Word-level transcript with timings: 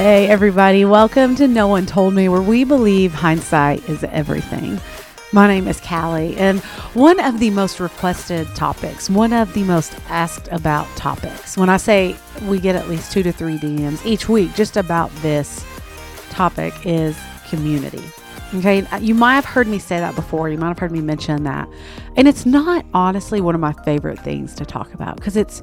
Hey, 0.00 0.28
everybody, 0.28 0.84
welcome 0.84 1.34
to 1.34 1.48
No 1.48 1.66
One 1.66 1.84
Told 1.84 2.14
Me, 2.14 2.28
where 2.28 2.40
we 2.40 2.62
believe 2.62 3.12
hindsight 3.12 3.88
is 3.88 4.04
everything. 4.04 4.80
My 5.32 5.48
name 5.48 5.66
is 5.66 5.80
Callie, 5.80 6.36
and 6.36 6.60
one 6.94 7.18
of 7.18 7.40
the 7.40 7.50
most 7.50 7.80
requested 7.80 8.46
topics, 8.54 9.10
one 9.10 9.32
of 9.32 9.52
the 9.54 9.64
most 9.64 9.92
asked 10.08 10.46
about 10.52 10.86
topics, 10.96 11.56
when 11.56 11.68
I 11.68 11.78
say 11.78 12.14
we 12.44 12.60
get 12.60 12.76
at 12.76 12.88
least 12.88 13.10
two 13.10 13.24
to 13.24 13.32
three 13.32 13.58
DMs 13.58 14.06
each 14.06 14.28
week 14.28 14.54
just 14.54 14.76
about 14.76 15.10
this 15.16 15.66
topic, 16.30 16.74
is 16.86 17.18
community. 17.48 18.04
Okay, 18.54 18.86
you 19.00 19.16
might 19.16 19.34
have 19.34 19.46
heard 19.46 19.66
me 19.66 19.80
say 19.80 19.98
that 19.98 20.14
before, 20.14 20.48
you 20.48 20.58
might 20.58 20.68
have 20.68 20.78
heard 20.78 20.92
me 20.92 21.00
mention 21.00 21.42
that. 21.42 21.68
And 22.14 22.28
it's 22.28 22.46
not 22.46 22.86
honestly 22.94 23.40
one 23.40 23.56
of 23.56 23.60
my 23.60 23.72
favorite 23.84 24.20
things 24.20 24.54
to 24.54 24.64
talk 24.64 24.94
about 24.94 25.16
because 25.16 25.36
it's 25.36 25.60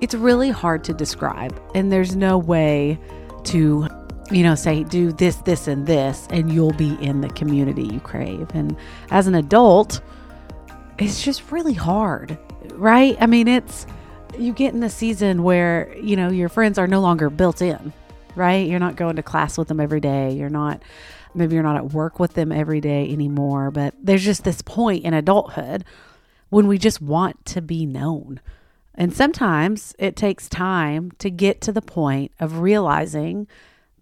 it's 0.00 0.14
really 0.14 0.50
hard 0.50 0.82
to 0.84 0.92
describe, 0.92 1.56
and 1.72 1.92
there's 1.92 2.16
no 2.16 2.36
way 2.36 2.98
to 3.46 3.88
you 4.30 4.42
know 4.42 4.54
say 4.54 4.84
do 4.84 5.12
this 5.12 5.36
this 5.36 5.66
and 5.66 5.86
this 5.86 6.26
and 6.30 6.52
you'll 6.52 6.72
be 6.72 6.94
in 7.02 7.20
the 7.20 7.28
community 7.30 7.84
you 7.84 8.00
crave. 8.00 8.48
And 8.54 8.76
as 9.10 9.26
an 9.26 9.34
adult 9.34 10.00
it's 10.98 11.22
just 11.22 11.50
really 11.50 11.74
hard 11.74 12.38
right? 12.72 13.16
I 13.20 13.26
mean 13.26 13.48
it's 13.48 13.86
you 14.38 14.52
get 14.52 14.74
in 14.74 14.82
a 14.82 14.90
season 14.90 15.42
where 15.42 15.94
you 15.98 16.16
know 16.16 16.30
your 16.30 16.48
friends 16.48 16.78
are 16.78 16.86
no 16.86 17.00
longer 17.00 17.30
built 17.30 17.62
in 17.62 17.92
right? 18.36 18.68
You're 18.68 18.78
not 18.78 18.94
going 18.96 19.16
to 19.16 19.22
class 19.22 19.58
with 19.58 19.66
them 19.68 19.80
every 19.80 20.00
day. 20.00 20.32
You're 20.32 20.48
not 20.48 20.82
maybe 21.34 21.54
you're 21.54 21.64
not 21.64 21.76
at 21.76 21.92
work 21.92 22.18
with 22.18 22.34
them 22.34 22.52
every 22.52 22.80
day 22.80 23.10
anymore 23.12 23.70
but 23.70 23.94
there's 24.02 24.24
just 24.24 24.44
this 24.44 24.62
point 24.62 25.04
in 25.04 25.14
adulthood 25.14 25.84
when 26.48 26.66
we 26.66 26.78
just 26.78 27.00
want 27.00 27.44
to 27.44 27.62
be 27.62 27.86
known 27.86 28.40
and 28.94 29.12
sometimes 29.12 29.94
it 29.98 30.16
takes 30.16 30.48
time 30.48 31.12
to 31.18 31.30
get 31.30 31.60
to 31.62 31.72
the 31.72 31.82
point 31.82 32.32
of 32.40 32.60
realizing 32.60 33.46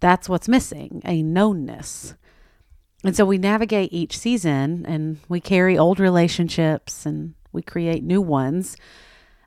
that's 0.01 0.29
what's 0.29 0.49
missing 0.49 1.03
a 1.05 1.23
knownness. 1.23 2.15
And 3.05 3.15
so 3.15 3.25
we 3.25 3.39
navigate 3.39 3.93
each 3.93 4.19
season 4.19 4.85
and 4.87 5.19
we 5.29 5.41
carry 5.41 5.79
old 5.79 6.01
relationships 6.01 7.07
and 7.07 7.35
we 7.53 7.63
create 7.63 8.03
new 8.03 8.21
ones. 8.21 8.77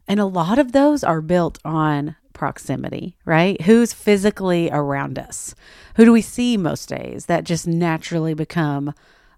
And 0.08 0.20
a 0.20 0.26
lot 0.26 0.58
of 0.58 0.72
those 0.72 1.04
are 1.04 1.22
built 1.22 1.60
on 1.66 2.16
proximity, 2.34 3.18
right? 3.26 3.62
Who's 3.62 3.94
physically 3.94 4.70
around 4.72 5.20
us? 5.20 5.54
Who 5.96 6.06
do 6.06 6.12
we 6.12 6.22
see 6.22 6.58
most 6.58 6.90
days 6.90 7.26
that 7.26 7.44
just 7.44 7.68
naturally 7.68 8.34
become 8.34 8.94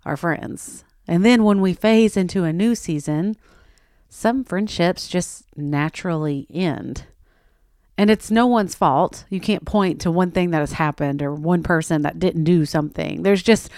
our 0.05 0.15
friends? 0.15 0.83
And 1.07 1.25
then 1.25 1.43
when 1.43 1.59
we 1.59 1.73
phase 1.73 2.15
into 2.15 2.43
a 2.43 2.53
new 2.53 2.75
season, 2.75 3.35
some 4.13 4.43
friendships 4.43 5.07
just 5.07 5.45
naturally 5.57 6.45
end. 6.53 7.05
And 7.97 8.11
it's 8.11 8.29
no 8.29 8.45
one's 8.45 8.75
fault. 8.75 9.25
You 9.29 9.39
can't 9.39 9.65
point 9.65 10.01
to 10.01 10.11
one 10.11 10.31
thing 10.31 10.51
that 10.51 10.59
has 10.59 10.73
happened 10.73 11.23
or 11.23 11.33
one 11.33 11.63
person 11.63 12.03
that 12.03 12.19
didn't 12.19 12.43
do 12.43 12.65
something. 12.65 13.23
There's 13.23 13.41
just 13.41 13.69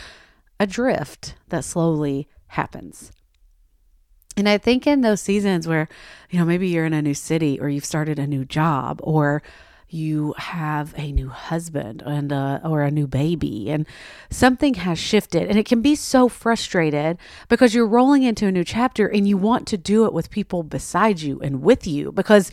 a 0.59 0.67
drift 0.67 1.35
that 1.49 1.63
slowly 1.63 2.27
happens. 2.47 3.11
And 4.37 4.49
I 4.49 4.57
think 4.57 4.85
in 4.85 5.01
those 5.01 5.21
seasons 5.21 5.67
where, 5.67 5.87
you 6.29 6.37
know, 6.37 6.45
maybe 6.45 6.67
you're 6.67 6.85
in 6.85 6.93
a 6.93 7.01
new 7.01 7.13
city 7.13 7.57
or 7.59 7.69
you've 7.69 7.85
started 7.85 8.19
a 8.19 8.27
new 8.27 8.43
job 8.43 8.99
or 9.03 9.41
you 9.95 10.35
have 10.37 10.93
a 10.97 11.11
new 11.11 11.29
husband 11.29 12.03
and 12.05 12.33
uh, 12.33 12.59
or 12.63 12.83
a 12.83 12.91
new 12.91 13.07
baby 13.07 13.71
and 13.71 13.87
something 14.29 14.73
has 14.73 14.99
shifted 14.99 15.43
and 15.47 15.57
it 15.57 15.65
can 15.65 15.81
be 15.81 15.95
so 15.95 16.27
frustrated 16.27 17.17
because 17.47 17.73
you're 17.73 17.87
rolling 17.87 18.21
into 18.21 18.45
a 18.45 18.51
new 18.51 18.63
chapter 18.63 19.07
and 19.07 19.27
you 19.27 19.37
want 19.37 19.65
to 19.65 19.77
do 19.77 20.05
it 20.05 20.11
with 20.11 20.29
people 20.29 20.63
beside 20.63 21.21
you 21.21 21.39
and 21.39 21.61
with 21.61 21.87
you 21.87 22.11
because 22.11 22.51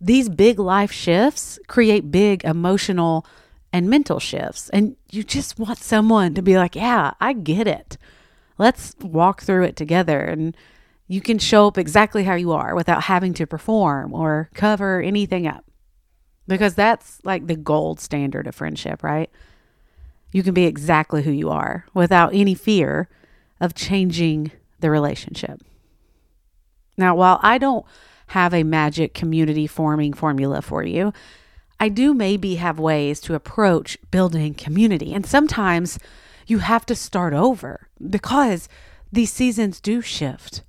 these 0.00 0.28
big 0.28 0.58
life 0.58 0.92
shifts 0.92 1.58
create 1.66 2.12
big 2.12 2.44
emotional 2.44 3.26
and 3.72 3.90
mental 3.90 4.20
shifts 4.20 4.70
and 4.70 4.96
you 5.10 5.24
just 5.24 5.58
want 5.58 5.78
someone 5.78 6.32
to 6.32 6.42
be 6.42 6.56
like 6.56 6.76
yeah 6.76 7.12
I 7.20 7.32
get 7.32 7.66
it. 7.66 7.98
Let's 8.56 8.94
walk 9.00 9.42
through 9.42 9.64
it 9.64 9.74
together 9.74 10.20
and 10.20 10.56
you 11.08 11.20
can 11.20 11.40
show 11.40 11.66
up 11.66 11.76
exactly 11.76 12.22
how 12.22 12.34
you 12.34 12.52
are 12.52 12.74
without 12.76 13.02
having 13.02 13.34
to 13.34 13.46
perform 13.46 14.14
or 14.14 14.48
cover 14.54 15.02
anything 15.02 15.46
up 15.46 15.64
because 16.46 16.74
that's 16.74 17.20
like 17.24 17.46
the 17.46 17.56
gold 17.56 18.00
standard 18.00 18.46
of 18.46 18.54
friendship, 18.54 19.02
right? 19.02 19.30
You 20.32 20.42
can 20.42 20.54
be 20.54 20.64
exactly 20.64 21.22
who 21.22 21.30
you 21.30 21.50
are 21.50 21.86
without 21.94 22.34
any 22.34 22.54
fear 22.54 23.08
of 23.60 23.74
changing 23.74 24.50
the 24.80 24.90
relationship. 24.90 25.62
Now, 26.96 27.14
while 27.14 27.40
I 27.42 27.58
don't 27.58 27.86
have 28.28 28.52
a 28.52 28.62
magic 28.62 29.14
community 29.14 29.66
forming 29.66 30.12
formula 30.12 30.62
for 30.62 30.82
you, 30.82 31.12
I 31.80 31.88
do 31.88 32.14
maybe 32.14 32.56
have 32.56 32.78
ways 32.78 33.20
to 33.22 33.34
approach 33.34 33.98
building 34.10 34.54
community. 34.54 35.12
And 35.12 35.26
sometimes 35.26 35.98
you 36.46 36.58
have 36.58 36.86
to 36.86 36.94
start 36.94 37.32
over 37.34 37.88
because 38.10 38.68
these 39.12 39.32
seasons 39.32 39.80
do 39.80 40.00
shift. 40.00 40.62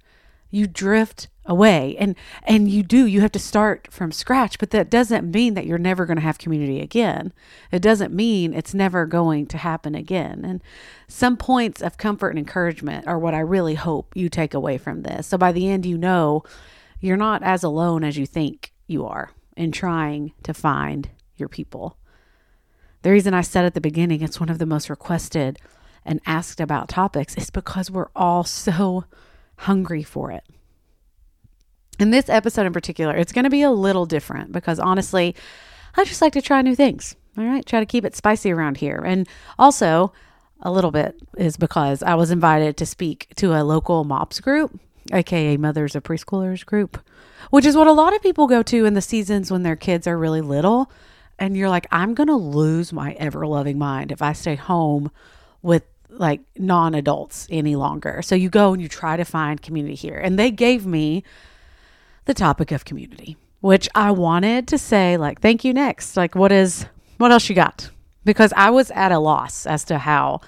You 0.55 0.67
drift 0.67 1.27
away. 1.45 1.95
And 1.97 2.15
and 2.43 2.69
you 2.69 2.83
do 2.83 3.05
you 3.05 3.21
have 3.21 3.31
to 3.33 3.39
start 3.39 3.87
from 3.91 4.11
scratch. 4.11 4.57
But 4.59 4.71
that 4.71 4.89
doesn't 4.89 5.31
mean 5.31 5.53
that 5.53 5.65
you're 5.65 5.77
never 5.77 6.05
going 6.05 6.17
to 6.17 6.23
have 6.23 6.37
community 6.37 6.81
again. 6.81 7.33
It 7.71 7.81
doesn't 7.81 8.13
mean 8.13 8.53
it's 8.53 8.73
never 8.73 9.05
going 9.05 9.45
to 9.47 9.57
happen 9.57 9.95
again. 9.95 10.43
And 10.43 10.63
some 11.07 11.37
points 11.37 11.81
of 11.81 11.97
comfort 11.97 12.29
and 12.29 12.39
encouragement 12.39 13.07
are 13.07 13.19
what 13.19 13.33
i 13.33 13.39
really 13.39 13.75
hope 13.75 14.15
you 14.15 14.29
take 14.29 14.53
away 14.53 14.77
from 14.77 15.03
this. 15.03 15.27
So 15.27 15.37
by 15.37 15.51
the 15.51 15.69
end 15.69 15.85
you 15.85 15.97
know 15.97 16.43
you're 16.99 17.17
not 17.17 17.43
as 17.43 17.63
alone 17.63 18.03
as 18.03 18.17
you 18.17 18.25
think 18.25 18.71
you 18.87 19.05
are 19.05 19.31
in 19.55 19.71
trying 19.71 20.33
to 20.43 20.53
find 20.53 21.09
your 21.35 21.49
people. 21.49 21.97
The 23.03 23.11
reason 23.11 23.33
i 23.33 23.41
said 23.41 23.65
at 23.65 23.75
the 23.75 23.81
beginning 23.81 24.21
it's 24.21 24.39
one 24.39 24.49
of 24.49 24.57
the 24.57 24.65
most 24.65 24.89
requested 24.89 25.59
and 26.03 26.21
asked 26.25 26.59
about 26.59 26.89
topics 26.89 27.35
is 27.35 27.49
because 27.49 27.91
we're 27.91 28.09
all 28.15 28.43
so 28.43 29.05
hungry 29.57 30.03
for 30.03 30.31
it 30.31 30.43
in 31.99 32.11
this 32.11 32.29
episode 32.29 32.65
in 32.65 32.73
particular, 32.73 33.15
it's 33.15 33.31
going 33.31 33.43
to 33.43 33.49
be 33.49 33.61
a 33.61 33.71
little 33.71 34.05
different 34.05 34.51
because 34.51 34.79
honestly, 34.79 35.35
I 35.95 36.03
just 36.03 36.21
like 36.21 36.33
to 36.33 36.41
try 36.41 36.61
new 36.61 36.75
things. 36.75 37.15
All 37.37 37.43
right, 37.43 37.65
try 37.65 37.79
to 37.79 37.85
keep 37.85 38.05
it 38.05 38.15
spicy 38.15 38.51
around 38.51 38.77
here. 38.77 39.01
And 39.05 39.27
also, 39.59 40.13
a 40.61 40.71
little 40.71 40.91
bit 40.91 41.15
is 41.37 41.57
because 41.57 42.01
I 42.01 42.15
was 42.15 42.31
invited 42.31 42.77
to 42.77 42.85
speak 42.85 43.27
to 43.35 43.53
a 43.53 43.63
local 43.63 44.03
MOPS 44.03 44.39
group, 44.39 44.79
aka 45.11 45.57
Mothers 45.57 45.95
of 45.95 46.03
Preschoolers 46.03 46.65
group, 46.65 46.97
which 47.49 47.65
is 47.65 47.75
what 47.75 47.87
a 47.87 47.93
lot 47.93 48.15
of 48.15 48.21
people 48.21 48.47
go 48.47 48.63
to 48.63 48.85
in 48.85 48.93
the 48.93 49.01
seasons 49.01 49.51
when 49.51 49.63
their 49.63 49.75
kids 49.75 50.07
are 50.07 50.17
really 50.17 50.41
little. 50.41 50.89
And 51.37 51.57
you're 51.57 51.69
like, 51.69 51.87
I'm 51.91 52.13
going 52.13 52.27
to 52.27 52.35
lose 52.35 52.93
my 52.93 53.11
ever 53.13 53.45
loving 53.45 53.77
mind 53.77 54.13
if 54.13 54.21
I 54.21 54.31
stay 54.31 54.55
home 54.55 55.11
with 55.61 55.83
like 56.17 56.41
non 56.57 56.95
adults 56.95 57.47
any 57.49 57.75
longer. 57.75 58.21
So 58.21 58.35
you 58.35 58.49
go 58.49 58.73
and 58.73 58.81
you 58.81 58.87
try 58.87 59.17
to 59.17 59.25
find 59.25 59.61
community 59.61 59.95
here. 59.95 60.17
And 60.17 60.37
they 60.39 60.51
gave 60.51 60.85
me 60.85 61.23
the 62.25 62.33
topic 62.33 62.71
of 62.71 62.85
community, 62.85 63.37
which 63.61 63.87
I 63.95 64.11
wanted 64.11 64.67
to 64.69 64.77
say, 64.77 65.17
like, 65.17 65.41
thank 65.41 65.63
you 65.63 65.73
next. 65.73 66.17
Like, 66.17 66.35
what 66.35 66.51
is, 66.51 66.85
what 67.17 67.31
else 67.31 67.49
you 67.49 67.55
got? 67.55 67.89
Because 68.23 68.53
I 68.55 68.69
was 68.71 68.91
at 68.91 69.11
a 69.11 69.19
loss 69.19 69.65
as 69.65 69.83
to 69.85 69.99
how 69.99 70.41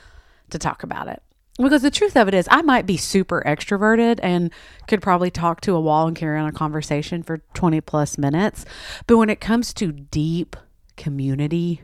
to 0.50 0.57
talk 0.57 0.83
about 0.83 1.07
it. 1.07 1.22
Because 1.57 1.81
the 1.81 1.91
truth 1.91 2.16
of 2.16 2.27
it 2.27 2.35
is, 2.35 2.47
I 2.51 2.61
might 2.61 2.85
be 2.85 2.97
super 2.97 3.41
extroverted 3.45 4.19
and 4.22 4.51
could 4.88 5.01
probably 5.01 5.31
talk 5.31 5.61
to 5.61 5.75
a 5.75 5.81
wall 5.81 6.07
and 6.07 6.16
carry 6.16 6.39
on 6.39 6.47
a 6.47 6.51
conversation 6.51 7.23
for 7.23 7.39
20 7.56 7.81
plus 7.81 8.17
minutes. 8.17 8.63
But 9.07 9.17
when 9.17 9.29
it 9.29 9.41
comes 9.41 9.73
to 9.75 9.91
deep 9.91 10.56
community, 10.97 11.81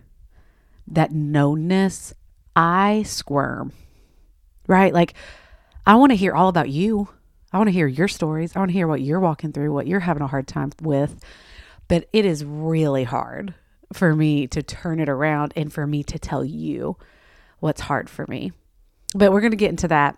that 0.86 1.12
knownness, 1.12 2.14
I 2.56 3.04
squirm, 3.04 3.74
right? 4.68 4.94
Like, 4.94 5.14
I 5.86 5.96
want 5.96 6.12
to 6.12 6.16
hear 6.16 6.34
all 6.34 6.50
about 6.50 6.70
you. 6.70 7.10
I 7.52 7.58
want 7.58 7.68
to 7.68 7.74
hear 7.74 7.88
your 7.88 8.08
stories. 8.08 8.56
I 8.56 8.60
want 8.60 8.70
to 8.70 8.74
hear 8.74 8.88
what 8.88 9.02
you're 9.02 9.20
walking 9.20 9.52
through, 9.52 9.74
what 9.74 9.88
you're 9.88 10.00
having 10.00 10.24
a 10.24 10.28
hard 10.28 10.48
time 10.48 10.72
with. 10.82 11.24
But 11.88 12.08
it 12.14 12.26
is 12.26 12.46
really 12.46 13.04
hard 13.04 13.54
for 13.92 14.16
me 14.16 14.48
to 14.48 14.64
turn 14.64 15.00
it 15.00 15.10
around 15.10 15.54
and 15.56 15.72
for 15.72 15.86
me 15.86 16.04
to 16.04 16.18
tell 16.18 16.44
you 16.44 16.98
what's 17.60 17.82
hard 17.82 18.10
for 18.10 18.26
me. 18.28 18.52
But 19.14 19.32
we're 19.32 19.42
going 19.42 19.52
to 19.52 19.58
get 19.58 19.70
into 19.70 19.88
that 19.90 20.18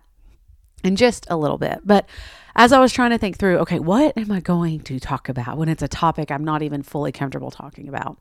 in 0.84 0.96
just 0.96 1.26
a 1.30 1.38
little 1.38 1.58
bit. 1.58 1.80
But 1.84 2.08
as 2.56 2.72
I 2.72 2.80
was 2.80 2.94
trying 2.94 3.10
to 3.10 3.18
think 3.18 3.38
through, 3.38 3.58
okay, 3.60 3.80
what 3.80 4.18
am 4.18 4.32
I 4.32 4.40
going 4.40 4.80
to 4.82 5.00
talk 5.00 5.28
about 5.28 5.58
when 5.58 5.68
it's 5.68 5.84
a 5.84 5.88
topic 5.88 6.32
I'm 6.32 6.46
not 6.46 6.62
even 6.62 6.84
fully 6.84 7.12
comfortable 7.12 7.52
talking 7.52 7.90
about? 7.90 8.18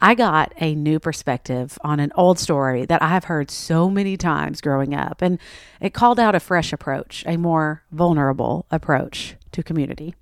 I 0.00 0.14
got 0.14 0.52
a 0.58 0.74
new 0.74 0.98
perspective 0.98 1.78
on 1.82 2.00
an 2.00 2.12
old 2.16 2.38
story 2.38 2.84
that 2.86 3.02
I 3.02 3.08
have 3.08 3.24
heard 3.24 3.50
so 3.50 3.88
many 3.88 4.16
times 4.16 4.60
growing 4.60 4.94
up, 4.94 5.22
and 5.22 5.38
it 5.80 5.94
called 5.94 6.20
out 6.20 6.34
a 6.34 6.40
fresh 6.40 6.72
approach, 6.72 7.24
a 7.26 7.36
more 7.36 7.82
vulnerable 7.90 8.66
approach 8.70 9.36
to 9.52 9.62
community. 9.62 10.14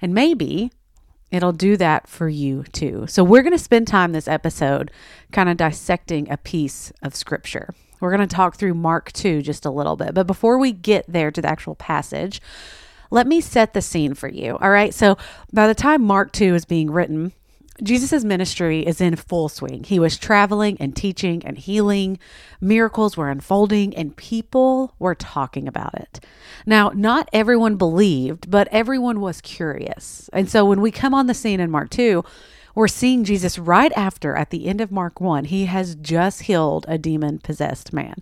And 0.00 0.14
maybe 0.14 0.70
it'll 1.30 1.52
do 1.52 1.76
that 1.76 2.08
for 2.08 2.28
you 2.28 2.64
too. 2.72 3.06
So, 3.06 3.22
we're 3.22 3.42
going 3.42 3.52
to 3.52 3.58
spend 3.58 3.86
time 3.86 4.12
this 4.12 4.28
episode 4.28 4.90
kind 5.30 5.48
of 5.48 5.58
dissecting 5.58 6.30
a 6.30 6.38
piece 6.38 6.92
of 7.02 7.14
scripture. 7.14 7.74
We're 8.00 8.14
going 8.14 8.26
to 8.26 8.34
talk 8.34 8.56
through 8.56 8.74
Mark 8.74 9.12
2 9.12 9.42
just 9.42 9.64
a 9.64 9.70
little 9.70 9.96
bit. 9.96 10.14
But 10.14 10.26
before 10.26 10.58
we 10.58 10.72
get 10.72 11.04
there 11.08 11.30
to 11.30 11.40
the 11.40 11.48
actual 11.48 11.74
passage, 11.74 12.40
let 13.10 13.26
me 13.26 13.40
set 13.40 13.72
the 13.72 13.82
scene 13.82 14.14
for 14.14 14.28
you. 14.28 14.56
All 14.58 14.70
right. 14.70 14.92
So, 14.92 15.16
by 15.52 15.66
the 15.66 15.74
time 15.74 16.02
Mark 16.02 16.32
2 16.32 16.54
is 16.54 16.64
being 16.64 16.90
written, 16.90 17.32
Jesus' 17.82 18.24
ministry 18.24 18.86
is 18.86 19.00
in 19.00 19.16
full 19.16 19.48
swing. 19.48 19.84
He 19.84 19.98
was 19.98 20.16
traveling 20.16 20.76
and 20.80 20.96
teaching 20.96 21.44
and 21.44 21.58
healing. 21.58 22.18
Miracles 22.60 23.16
were 23.16 23.28
unfolding 23.28 23.94
and 23.94 24.16
people 24.16 24.94
were 24.98 25.14
talking 25.14 25.68
about 25.68 25.94
it. 25.94 26.20
Now, 26.64 26.90
not 26.94 27.28
everyone 27.32 27.76
believed, 27.76 28.50
but 28.50 28.68
everyone 28.72 29.20
was 29.20 29.40
curious. 29.40 30.30
And 30.32 30.48
so 30.50 30.64
when 30.64 30.80
we 30.80 30.90
come 30.90 31.14
on 31.14 31.26
the 31.26 31.34
scene 31.34 31.60
in 31.60 31.70
Mark 31.70 31.90
2, 31.90 32.24
we're 32.76 32.88
seeing 32.88 33.24
Jesus 33.24 33.58
right 33.58 33.92
after, 33.96 34.36
at 34.36 34.50
the 34.50 34.66
end 34.66 34.82
of 34.82 34.92
Mark 34.92 35.18
1, 35.18 35.46
he 35.46 35.64
has 35.64 35.94
just 35.94 36.42
healed 36.42 36.84
a 36.86 36.98
demon 36.98 37.38
possessed 37.38 37.90
man. 37.92 38.16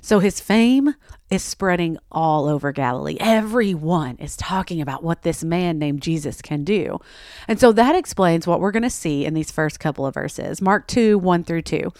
So 0.00 0.20
his 0.20 0.38
fame 0.38 0.94
is 1.30 1.42
spreading 1.42 1.98
all 2.12 2.46
over 2.46 2.70
Galilee. 2.70 3.16
Everyone 3.18 4.16
is 4.18 4.36
talking 4.36 4.80
about 4.80 5.02
what 5.02 5.22
this 5.22 5.42
man 5.42 5.80
named 5.80 6.00
Jesus 6.00 6.40
can 6.40 6.62
do. 6.62 7.00
And 7.48 7.58
so 7.58 7.72
that 7.72 7.96
explains 7.96 8.46
what 8.46 8.60
we're 8.60 8.70
going 8.70 8.84
to 8.84 8.90
see 8.90 9.26
in 9.26 9.34
these 9.34 9.50
first 9.50 9.80
couple 9.80 10.06
of 10.06 10.14
verses 10.14 10.62
Mark 10.62 10.86
2 10.86 11.18
1 11.18 11.42
through 11.42 11.62
2. 11.62 11.92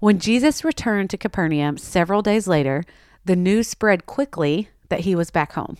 When 0.00 0.18
Jesus 0.18 0.64
returned 0.64 1.10
to 1.10 1.18
Capernaum 1.18 1.76
several 1.76 2.22
days 2.22 2.48
later, 2.48 2.82
the 3.26 3.36
news 3.36 3.68
spread 3.68 4.06
quickly 4.06 4.70
that 4.88 5.00
he 5.00 5.14
was 5.14 5.30
back 5.30 5.52
home. 5.52 5.76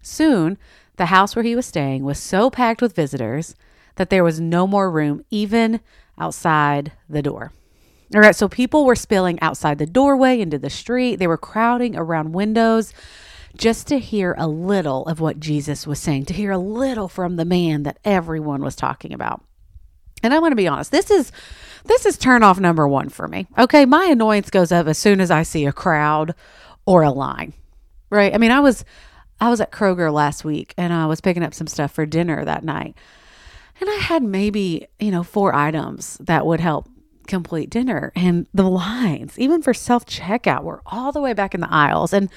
Soon, 0.00 0.56
the 0.96 1.06
house 1.06 1.36
where 1.36 1.44
he 1.44 1.54
was 1.54 1.66
staying 1.66 2.04
was 2.04 2.18
so 2.18 2.48
packed 2.48 2.80
with 2.80 2.96
visitors 2.96 3.54
that 3.96 4.10
there 4.10 4.24
was 4.24 4.40
no 4.40 4.66
more 4.66 4.90
room, 4.90 5.24
even 5.30 5.80
outside 6.18 6.92
the 7.08 7.22
door. 7.22 7.52
All 8.14 8.20
right, 8.20 8.36
so 8.36 8.48
people 8.48 8.84
were 8.84 8.94
spilling 8.94 9.40
outside 9.40 9.78
the 9.78 9.86
doorway 9.86 10.40
into 10.40 10.58
the 10.58 10.70
street. 10.70 11.16
They 11.16 11.26
were 11.26 11.38
crowding 11.38 11.96
around 11.96 12.32
windows 12.32 12.92
just 13.56 13.86
to 13.88 13.98
hear 13.98 14.34
a 14.36 14.46
little 14.46 15.04
of 15.06 15.20
what 15.20 15.40
Jesus 15.40 15.86
was 15.86 15.98
saying, 15.98 16.26
to 16.26 16.34
hear 16.34 16.50
a 16.50 16.58
little 16.58 17.08
from 17.08 17.36
the 17.36 17.44
man 17.44 17.84
that 17.84 17.98
everyone 18.04 18.62
was 18.62 18.76
talking 18.76 19.12
about. 19.12 19.42
And 20.22 20.32
I'm 20.32 20.40
going 20.40 20.52
to 20.52 20.56
be 20.56 20.68
honest, 20.68 20.90
this 20.90 21.10
is 21.10 21.32
this 21.84 22.06
is 22.06 22.16
turn 22.16 22.42
off 22.42 22.58
number 22.58 22.88
1 22.88 23.10
for 23.10 23.28
me. 23.28 23.46
Okay, 23.58 23.84
my 23.84 24.06
annoyance 24.06 24.48
goes 24.48 24.72
up 24.72 24.86
as 24.86 24.96
soon 24.96 25.20
as 25.20 25.30
I 25.30 25.42
see 25.42 25.66
a 25.66 25.72
crowd 25.72 26.34
or 26.86 27.02
a 27.02 27.10
line. 27.10 27.52
Right? 28.10 28.34
I 28.34 28.38
mean, 28.38 28.50
I 28.50 28.60
was 28.60 28.84
I 29.40 29.50
was 29.50 29.60
at 29.60 29.72
Kroger 29.72 30.12
last 30.12 30.44
week 30.44 30.72
and 30.78 30.92
I 30.92 31.06
was 31.06 31.20
picking 31.20 31.42
up 31.42 31.52
some 31.52 31.66
stuff 31.66 31.92
for 31.92 32.06
dinner 32.06 32.44
that 32.44 32.64
night. 32.64 32.96
And 33.80 33.90
I 33.90 33.96
had 33.96 34.22
maybe, 34.22 34.86
you 34.98 35.10
know, 35.10 35.22
four 35.22 35.54
items 35.54 36.16
that 36.20 36.46
would 36.46 36.60
help 36.60 36.88
complete 37.26 37.70
dinner. 37.70 38.12
And 38.14 38.46
the 38.54 38.68
lines, 38.68 39.38
even 39.38 39.62
for 39.62 39.74
self 39.74 40.06
checkout, 40.06 40.62
were 40.62 40.82
all 40.86 41.12
the 41.12 41.20
way 41.20 41.32
back 41.32 41.54
in 41.54 41.60
the 41.60 41.72
aisles. 41.72 42.12
And 42.12 42.30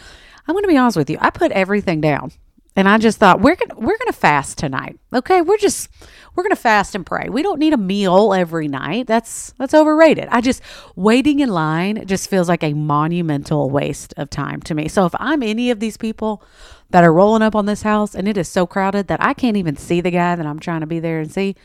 I'm 0.48 0.54
going 0.54 0.64
to 0.64 0.70
be 0.70 0.78
honest 0.78 0.98
with 0.98 1.10
you, 1.10 1.18
I 1.22 1.30
put 1.30 1.52
everything 1.52 2.02
down. 2.02 2.32
And 2.78 2.88
I 2.88 3.00
just 3.00 3.18
thought 3.18 3.42
we're 3.42 3.56
gonna 3.56 3.74
we're 3.76 3.98
gonna 3.98 4.12
fast 4.14 4.60
tonight. 4.60 5.00
Okay, 5.12 5.42
we're 5.42 5.58
just 5.58 5.90
we're 6.36 6.44
gonna 6.44 6.56
fast 6.56 6.94
and 6.94 7.04
pray. 7.04 7.28
We 7.28 7.42
don't 7.42 7.58
need 7.58 7.74
a 7.74 7.78
meal 7.78 8.36
every 8.36 8.68
night. 8.68 9.08
That's 9.08 9.52
that's 9.58 9.74
overrated. 9.74 10.28
I 10.30 10.42
just 10.42 10.62
waiting 10.96 11.40
in 11.40 11.50
line 11.50 12.06
just 12.06 12.30
feels 12.30 12.48
like 12.48 12.64
a 12.64 12.74
monumental 12.74 13.72
waste 13.72 14.14
of 14.16 14.30
time 14.30 14.62
to 14.62 14.76
me. 14.76 14.90
So 14.90 15.08
if 15.08 15.16
I'm 15.18 15.42
any 15.42 15.72
of 15.72 15.80
these 15.80 15.98
people 15.98 16.44
that 16.90 17.04
are 17.04 17.14
rolling 17.14 17.42
up 17.42 17.56
on 17.56 17.66
this 17.66 17.82
house 17.82 18.16
and 18.16 18.28
it 18.28 18.38
is 18.38 18.48
so 18.48 18.66
crowded 18.66 19.08
that 19.08 19.22
I 19.22 19.34
can't 19.34 19.58
even 19.58 19.76
see 19.76 20.02
the 20.02 20.12
guy 20.12 20.36
that 20.36 20.46
I'm 20.46 20.60
trying 20.60 20.82
to 20.82 20.88
be 20.88 21.00
there 21.00 21.20
and 21.20 21.32
see, 21.32 21.56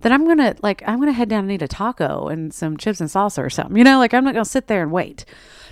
then 0.00 0.12
I'm 0.12 0.26
gonna 0.26 0.56
like 0.62 0.82
I'm 0.86 0.98
gonna 0.98 1.12
head 1.12 1.28
down 1.28 1.44
and 1.44 1.52
eat 1.52 1.62
a 1.62 1.68
taco 1.68 2.28
and 2.28 2.52
some 2.52 2.76
chips 2.76 3.00
and 3.00 3.08
salsa 3.08 3.42
or 3.44 3.50
something. 3.50 3.76
You 3.76 3.84
know, 3.84 3.98
like 3.98 4.12
I'm 4.12 4.24
not 4.24 4.34
gonna 4.34 4.44
sit 4.44 4.66
there 4.66 4.82
and 4.82 4.92
wait. 4.92 5.24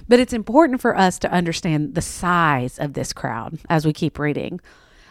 But 0.08 0.20
it's 0.20 0.32
important 0.32 0.81
for 0.81 0.96
us 0.96 1.19
to 1.20 1.31
understand 1.31 1.94
the 1.94 2.02
size 2.02 2.78
of 2.78 2.94
this 2.94 3.12
crowd 3.12 3.58
as 3.69 3.87
we 3.87 3.93
keep 3.93 4.19
reading. 4.19 4.60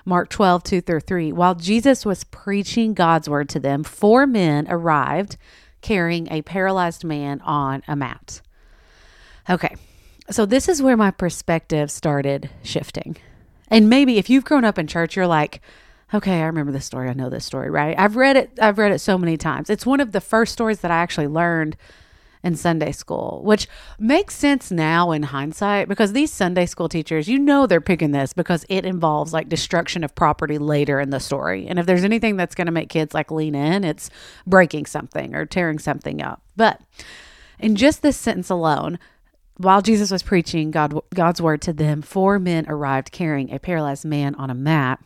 Mark 0.06 0.30
12, 0.30 0.64
2 0.64 0.82
through 0.82 1.00
3. 1.02 1.32
While 1.32 1.56
Jesus 1.56 2.06
was 2.06 2.24
preaching 2.24 2.94
God's 2.94 3.30
word 3.30 3.48
to 3.50 3.60
them, 3.60 3.84
four 3.84 4.26
men 4.26 4.66
arrived 4.68 5.38
carrying 5.82 6.32
a 6.32 6.42
paralyzed 6.42 7.04
man 7.04 7.40
on 7.42 7.84
a 7.88 7.96
mat. 7.96 8.42
Okay, 9.50 9.76
so 10.30 10.46
this 10.46 10.68
is 10.68 10.82
where 10.82 10.98
my 10.98 11.12
perspective 11.12 11.92
started 11.92 12.50
shifting. 12.64 13.18
And 13.72 13.90
maybe 13.90 14.18
if 14.18 14.30
you've 14.30 14.46
grown 14.46 14.66
up 14.66 14.78
in 14.78 14.86
church, 14.86 15.16
you're 15.16 15.26
like, 15.26 15.62
okay, 16.14 16.42
I 16.42 16.46
remember 16.46 16.74
this 16.74 16.86
story. 16.86 17.10
I 17.10 17.14
know 17.14 17.30
this 17.30 17.46
story, 17.46 17.70
right? 17.70 17.98
I've 17.98 18.18
read 18.18 18.36
it. 18.36 18.52
I've 18.62 18.78
read 18.78 18.92
it 18.92 19.00
so 19.00 19.18
many 19.18 19.38
times. 19.38 19.70
It's 19.70 19.86
one 19.86 20.02
of 20.02 20.12
the 20.12 20.22
first 20.22 20.52
stories 20.54 20.82
that 20.82 20.92
I 20.92 20.98
actually 20.98 21.28
learned 21.28 21.78
in 22.44 22.56
Sunday 22.56 22.92
school, 22.92 23.42
which 23.44 23.68
makes 24.00 24.36
sense 24.36 24.72
now 24.72 25.12
in 25.12 25.24
hindsight 25.24 25.88
because 25.88 26.12
these 26.12 26.34
Sunday 26.34 26.66
school 26.66 26.90
teachers, 26.90 27.28
you 27.28 27.38
know, 27.38 27.68
they're 27.68 27.80
picking 27.80 28.12
this 28.12 28.34
because 28.34 28.66
it 28.68 28.86
involves 28.86 29.32
like 29.32 29.48
destruction 29.48 30.04
of 30.04 30.16
property 30.16 30.58
later 30.58 31.00
in 31.00 31.12
the 31.12 31.20
story. 31.20 31.68
And 31.68 31.78
if 31.78 31.86
there's 31.86 32.04
anything 32.04 32.38
that's 32.38 32.56
going 32.56 32.66
to 32.66 32.72
make 32.72 32.90
kids 32.90 33.14
like 33.14 33.32
lean 33.32 33.54
in, 33.54 33.84
it's 33.84 34.10
breaking 34.48 34.88
something 34.88 35.36
or 35.36 35.46
tearing 35.46 35.80
something 35.80 36.22
up. 36.22 36.42
But 36.56 36.82
in 37.60 37.76
just 37.76 38.02
this 38.02 38.18
sentence 38.18 38.50
alone, 38.50 38.98
while 39.64 39.82
Jesus 39.82 40.12
was 40.12 40.24
preaching 40.24 40.72
God, 40.72 41.00
God's 41.14 41.42
word 41.42 41.62
to 41.64 41.74
them, 41.74 42.02
four 42.02 42.40
men 42.40 42.66
arrived 42.68 43.12
carrying 43.12 43.52
a 43.52 43.60
paralyzed 43.60 44.06
man 44.06 44.36
on 44.36 44.50
a 44.50 44.56
mat 44.56 45.00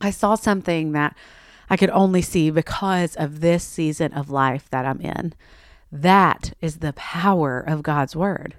I 0.00 0.10
saw 0.10 0.34
something 0.34 0.92
that 0.92 1.16
I 1.70 1.76
could 1.76 1.90
only 1.90 2.22
see 2.22 2.50
because 2.50 3.16
of 3.16 3.40
this 3.40 3.64
season 3.64 4.12
of 4.12 4.30
life 4.30 4.68
that 4.70 4.86
I'm 4.86 5.00
in. 5.00 5.34
That 5.90 6.52
is 6.60 6.78
the 6.78 6.92
power 6.94 7.60
of 7.60 7.82
God's 7.82 8.14
word. 8.14 8.54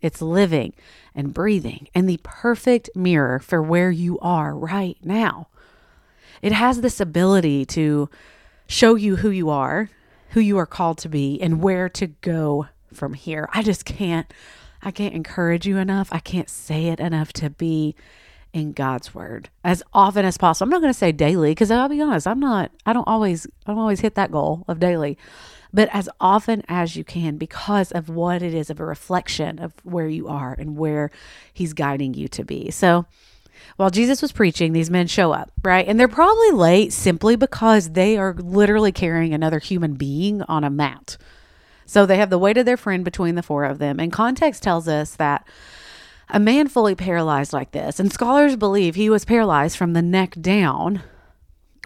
It's 0.00 0.22
living 0.22 0.72
and 1.14 1.34
breathing 1.34 1.88
and 1.94 2.08
the 2.08 2.20
perfect 2.22 2.90
mirror 2.94 3.38
for 3.38 3.62
where 3.62 3.90
you 3.90 4.18
are 4.20 4.56
right 4.56 4.96
now. 5.02 5.48
It 6.42 6.52
has 6.52 6.80
this 6.80 7.00
ability 7.00 7.66
to 7.66 8.08
show 8.66 8.94
you 8.94 9.16
who 9.16 9.30
you 9.30 9.50
are, 9.50 9.90
who 10.30 10.40
you 10.40 10.56
are 10.56 10.66
called 10.66 10.98
to 10.98 11.08
be, 11.08 11.40
and 11.40 11.62
where 11.62 11.88
to 11.90 12.06
go 12.06 12.68
from 12.94 13.12
here. 13.12 13.48
I 13.52 13.62
just 13.62 13.84
can't 13.84 14.32
I 14.82 14.90
can't 14.90 15.14
encourage 15.14 15.66
you 15.66 15.78
enough. 15.78 16.08
I 16.12 16.20
can't 16.20 16.48
say 16.48 16.86
it 16.86 17.00
enough 17.00 17.32
to 17.34 17.50
be 17.50 17.94
in 18.52 18.72
God's 18.72 19.14
word 19.14 19.48
as 19.62 19.82
often 19.92 20.24
as 20.24 20.36
possible. 20.36 20.64
I'm 20.64 20.70
not 20.70 20.80
going 20.80 20.92
to 20.92 20.98
say 20.98 21.12
daily 21.12 21.52
because 21.52 21.70
I'll 21.70 21.88
be 21.88 22.00
honest, 22.00 22.26
I'm 22.26 22.40
not 22.40 22.72
I 22.84 22.92
don't 22.92 23.06
always 23.06 23.46
I 23.66 23.70
don't 23.70 23.78
always 23.78 24.00
hit 24.00 24.14
that 24.16 24.32
goal 24.32 24.64
of 24.68 24.80
daily. 24.80 25.18
But 25.72 25.88
as 25.92 26.08
often 26.20 26.64
as 26.68 26.96
you 26.96 27.04
can 27.04 27.36
because 27.36 27.92
of 27.92 28.08
what 28.08 28.42
it 28.42 28.52
is 28.52 28.70
of 28.70 28.80
a 28.80 28.84
reflection 28.84 29.60
of 29.60 29.72
where 29.84 30.08
you 30.08 30.26
are 30.26 30.52
and 30.58 30.76
where 30.76 31.10
he's 31.52 31.74
guiding 31.74 32.14
you 32.14 32.26
to 32.28 32.44
be. 32.44 32.70
So 32.70 33.06
while 33.76 33.90
Jesus 33.90 34.20
was 34.20 34.32
preaching, 34.32 34.72
these 34.72 34.90
men 34.90 35.06
show 35.06 35.32
up, 35.32 35.52
right? 35.62 35.86
And 35.86 35.98
they're 35.98 36.08
probably 36.08 36.50
late 36.50 36.92
simply 36.92 37.36
because 37.36 37.90
they 37.90 38.16
are 38.16 38.34
literally 38.34 38.90
carrying 38.90 39.32
another 39.32 39.58
human 39.58 39.94
being 39.94 40.42
on 40.42 40.64
a 40.64 40.70
mat. 40.70 41.16
So 41.90 42.06
they 42.06 42.18
have 42.18 42.30
the 42.30 42.38
weight 42.38 42.56
of 42.56 42.66
their 42.66 42.76
friend 42.76 43.04
between 43.04 43.34
the 43.34 43.42
four 43.42 43.64
of 43.64 43.80
them. 43.80 43.98
And 43.98 44.12
context 44.12 44.62
tells 44.62 44.86
us 44.86 45.16
that 45.16 45.44
a 46.28 46.38
man 46.38 46.68
fully 46.68 46.94
paralyzed 46.94 47.52
like 47.52 47.72
this, 47.72 47.98
and 47.98 48.12
scholars 48.12 48.54
believe 48.54 48.94
he 48.94 49.10
was 49.10 49.24
paralyzed 49.24 49.76
from 49.76 49.92
the 49.92 50.00
neck 50.00 50.36
down, 50.40 51.02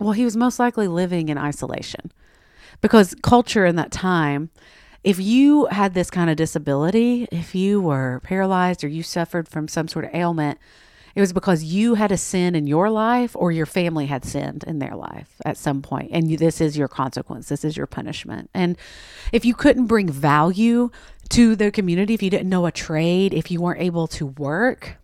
well, 0.02 0.12
he 0.12 0.26
was 0.26 0.37
most 0.37 0.58
likely 0.58 0.88
living 0.88 1.30
in 1.30 1.38
isolation 1.38 2.12
because 2.82 3.16
culture 3.23 3.64
in 3.64 3.76
that 3.76 3.90
time, 3.90 4.50
if 5.04 5.18
you 5.18 5.64
had 5.70 5.94
this 5.94 6.11
kind 6.11 6.28
of 6.28 6.37
disability, 6.37 7.26
if 7.32 7.54
you 7.54 7.80
were 7.80 8.20
paralyzed 8.25 8.84
or 8.84 8.88
you 8.88 9.02
suffered 9.02 9.49
from 9.49 9.68
some 9.68 9.88
sort 9.88 10.04
of 10.04 10.14
ailment, 10.14 10.58
it 11.14 11.21
was 11.21 11.33
because 11.33 11.62
you 11.62 11.94
had 11.94 12.11
a 12.11 12.16
sin 12.16 12.54
in 12.54 12.66
your 12.66 12.90
life 12.90 13.37
or 13.37 13.52
your 13.52 13.66
family 13.66 14.06
had 14.06 14.25
sinned 14.25 14.64
in 14.66 14.80
their 14.80 14.97
life 14.97 15.40
at 15.44 15.56
some 15.56 15.80
point, 15.80 16.11
and 16.12 16.30
you, 16.30 16.37
this 16.37 16.61
is 16.61 16.76
your 16.76 16.88
consequence. 16.88 17.49
This 17.49 17.64
is 17.64 17.76
your 17.76 17.87
punishment. 17.87 18.50
And 18.52 18.76
if 19.30 19.44
you 19.44 19.54
couldn't 19.54 19.87
bring 19.87 20.09
value 20.09 20.90
to 21.30 21.54
the 21.54 21.71
community, 21.71 22.14
if 22.14 22.23
you 22.23 22.30
didn't 22.30 22.49
know 22.49 22.66
a 22.66 22.73
trade, 22.73 23.33
if 23.33 23.50
you 23.50 23.61
weren't 23.61 23.80
able 23.80 24.09
to 24.09 24.26
work, 24.26 24.97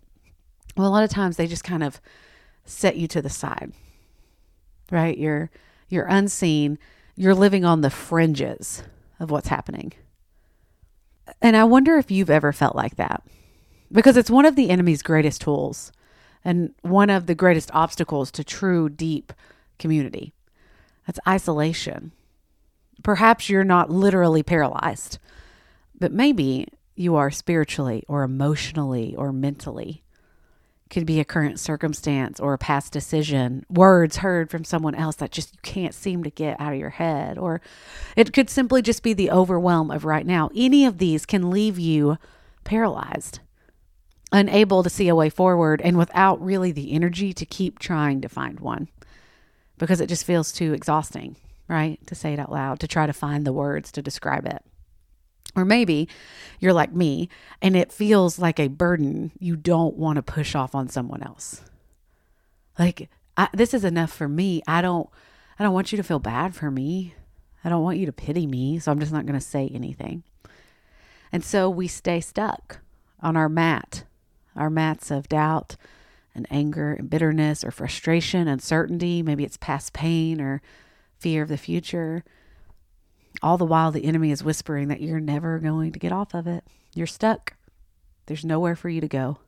well, 0.76 0.88
a 0.88 0.90
lot 0.90 1.04
of 1.04 1.10
times 1.10 1.36
they 1.36 1.46
just 1.46 1.64
kind 1.64 1.84
of 1.84 2.00
set 2.64 2.96
you 2.96 3.06
to 3.08 3.22
the 3.22 3.30
side, 3.30 3.72
right? 4.90 5.16
You're 5.16 5.50
you're 5.88 6.06
unseen. 6.06 6.78
You're 7.16 7.34
living 7.34 7.64
on 7.64 7.82
the 7.82 7.90
fringes 7.90 8.82
of 9.18 9.30
what's 9.30 9.48
happening. 9.48 9.92
And 11.42 11.56
I 11.56 11.64
wonder 11.64 11.96
if 11.96 12.10
you've 12.10 12.30
ever 12.30 12.52
felt 12.52 12.74
like 12.74 12.96
that 12.96 13.22
because 13.92 14.16
it's 14.16 14.30
one 14.30 14.46
of 14.46 14.56
the 14.56 14.70
enemy's 14.70 15.02
greatest 15.02 15.40
tools 15.40 15.92
and 16.44 16.74
one 16.82 17.10
of 17.10 17.26
the 17.26 17.34
greatest 17.34 17.70
obstacles 17.74 18.30
to 18.32 18.44
true, 18.44 18.88
deep 18.88 19.32
community. 19.78 20.32
That's 21.06 21.20
isolation. 21.26 22.12
Perhaps 23.02 23.48
you're 23.48 23.64
not 23.64 23.90
literally 23.90 24.42
paralyzed, 24.42 25.18
but 25.98 26.12
maybe 26.12 26.68
you 26.94 27.16
are 27.16 27.30
spiritually 27.30 28.04
or 28.08 28.22
emotionally 28.22 29.14
or 29.16 29.32
mentally. 29.32 30.02
Could 30.90 31.06
be 31.06 31.20
a 31.20 31.24
current 31.24 31.60
circumstance 31.60 32.40
or 32.40 32.52
a 32.52 32.58
past 32.58 32.92
decision, 32.92 33.64
words 33.70 34.18
heard 34.18 34.50
from 34.50 34.64
someone 34.64 34.94
else 34.94 35.16
that 35.16 35.30
just 35.30 35.54
you 35.54 35.60
can't 35.62 35.94
seem 35.94 36.24
to 36.24 36.30
get 36.30 36.60
out 36.60 36.72
of 36.72 36.78
your 36.78 36.90
head. 36.90 37.38
Or 37.38 37.60
it 38.16 38.32
could 38.32 38.50
simply 38.50 38.82
just 38.82 39.02
be 39.02 39.12
the 39.12 39.30
overwhelm 39.30 39.90
of 39.90 40.04
right 40.04 40.26
now. 40.26 40.50
Any 40.54 40.84
of 40.84 40.98
these 40.98 41.24
can 41.26 41.50
leave 41.50 41.78
you 41.78 42.18
paralyzed 42.64 43.40
unable 44.32 44.82
to 44.82 44.90
see 44.90 45.08
a 45.08 45.14
way 45.14 45.28
forward 45.28 45.80
and 45.82 45.98
without 45.98 46.40
really 46.42 46.72
the 46.72 46.92
energy 46.92 47.32
to 47.32 47.46
keep 47.46 47.78
trying 47.78 48.20
to 48.20 48.28
find 48.28 48.60
one 48.60 48.88
because 49.78 50.00
it 50.00 50.08
just 50.08 50.24
feels 50.24 50.52
too 50.52 50.72
exhausting, 50.72 51.36
right? 51.68 51.98
To 52.06 52.14
say 52.14 52.34
it 52.34 52.38
out 52.38 52.52
loud, 52.52 52.80
to 52.80 52.88
try 52.88 53.06
to 53.06 53.12
find 53.12 53.46
the 53.46 53.52
words 53.52 53.90
to 53.92 54.02
describe 54.02 54.46
it. 54.46 54.62
Or 55.56 55.64
maybe 55.64 56.08
you're 56.60 56.72
like 56.72 56.92
me 56.92 57.28
and 57.60 57.76
it 57.76 57.92
feels 57.92 58.38
like 58.38 58.60
a 58.60 58.68
burden 58.68 59.32
you 59.38 59.56
don't 59.56 59.96
want 59.96 60.16
to 60.16 60.22
push 60.22 60.54
off 60.54 60.74
on 60.74 60.88
someone 60.88 61.22
else. 61.22 61.62
Like 62.78 63.10
I, 63.36 63.48
this 63.52 63.74
is 63.74 63.84
enough 63.84 64.12
for 64.12 64.28
me. 64.28 64.62
I 64.66 64.80
don't 64.80 65.08
I 65.58 65.64
don't 65.64 65.74
want 65.74 65.92
you 65.92 65.96
to 65.96 66.04
feel 66.04 66.20
bad 66.20 66.54
for 66.54 66.70
me. 66.70 67.14
I 67.64 67.68
don't 67.68 67.82
want 67.82 67.98
you 67.98 68.06
to 68.06 68.12
pity 68.12 68.46
me, 68.46 68.78
so 68.78 68.90
I'm 68.90 69.00
just 69.00 69.12
not 69.12 69.26
going 69.26 69.38
to 69.38 69.44
say 69.44 69.70
anything. 69.74 70.22
And 71.30 71.44
so 71.44 71.68
we 71.68 71.86
stay 71.86 72.20
stuck 72.20 72.78
on 73.20 73.36
our 73.36 73.48
mat, 73.48 74.04
our 74.56 74.70
mats 74.70 75.10
of 75.10 75.28
doubt 75.28 75.76
and 76.34 76.46
anger 76.50 76.92
and 76.92 77.10
bitterness 77.10 77.64
or 77.64 77.70
frustration, 77.70 78.48
uncertainty. 78.48 79.22
Maybe 79.22 79.44
it's 79.44 79.56
past 79.56 79.92
pain 79.92 80.40
or 80.40 80.62
fear 81.18 81.42
of 81.42 81.48
the 81.48 81.56
future. 81.56 82.24
All 83.42 83.58
the 83.58 83.64
while, 83.64 83.90
the 83.90 84.04
enemy 84.04 84.30
is 84.30 84.44
whispering 84.44 84.88
that 84.88 85.00
you're 85.00 85.20
never 85.20 85.58
going 85.58 85.92
to 85.92 85.98
get 85.98 86.12
off 86.12 86.34
of 86.34 86.46
it. 86.46 86.64
You're 86.94 87.06
stuck. 87.06 87.54
There's 88.26 88.44
nowhere 88.44 88.76
for 88.76 88.88
you 88.88 89.00
to 89.00 89.08
go. 89.08 89.38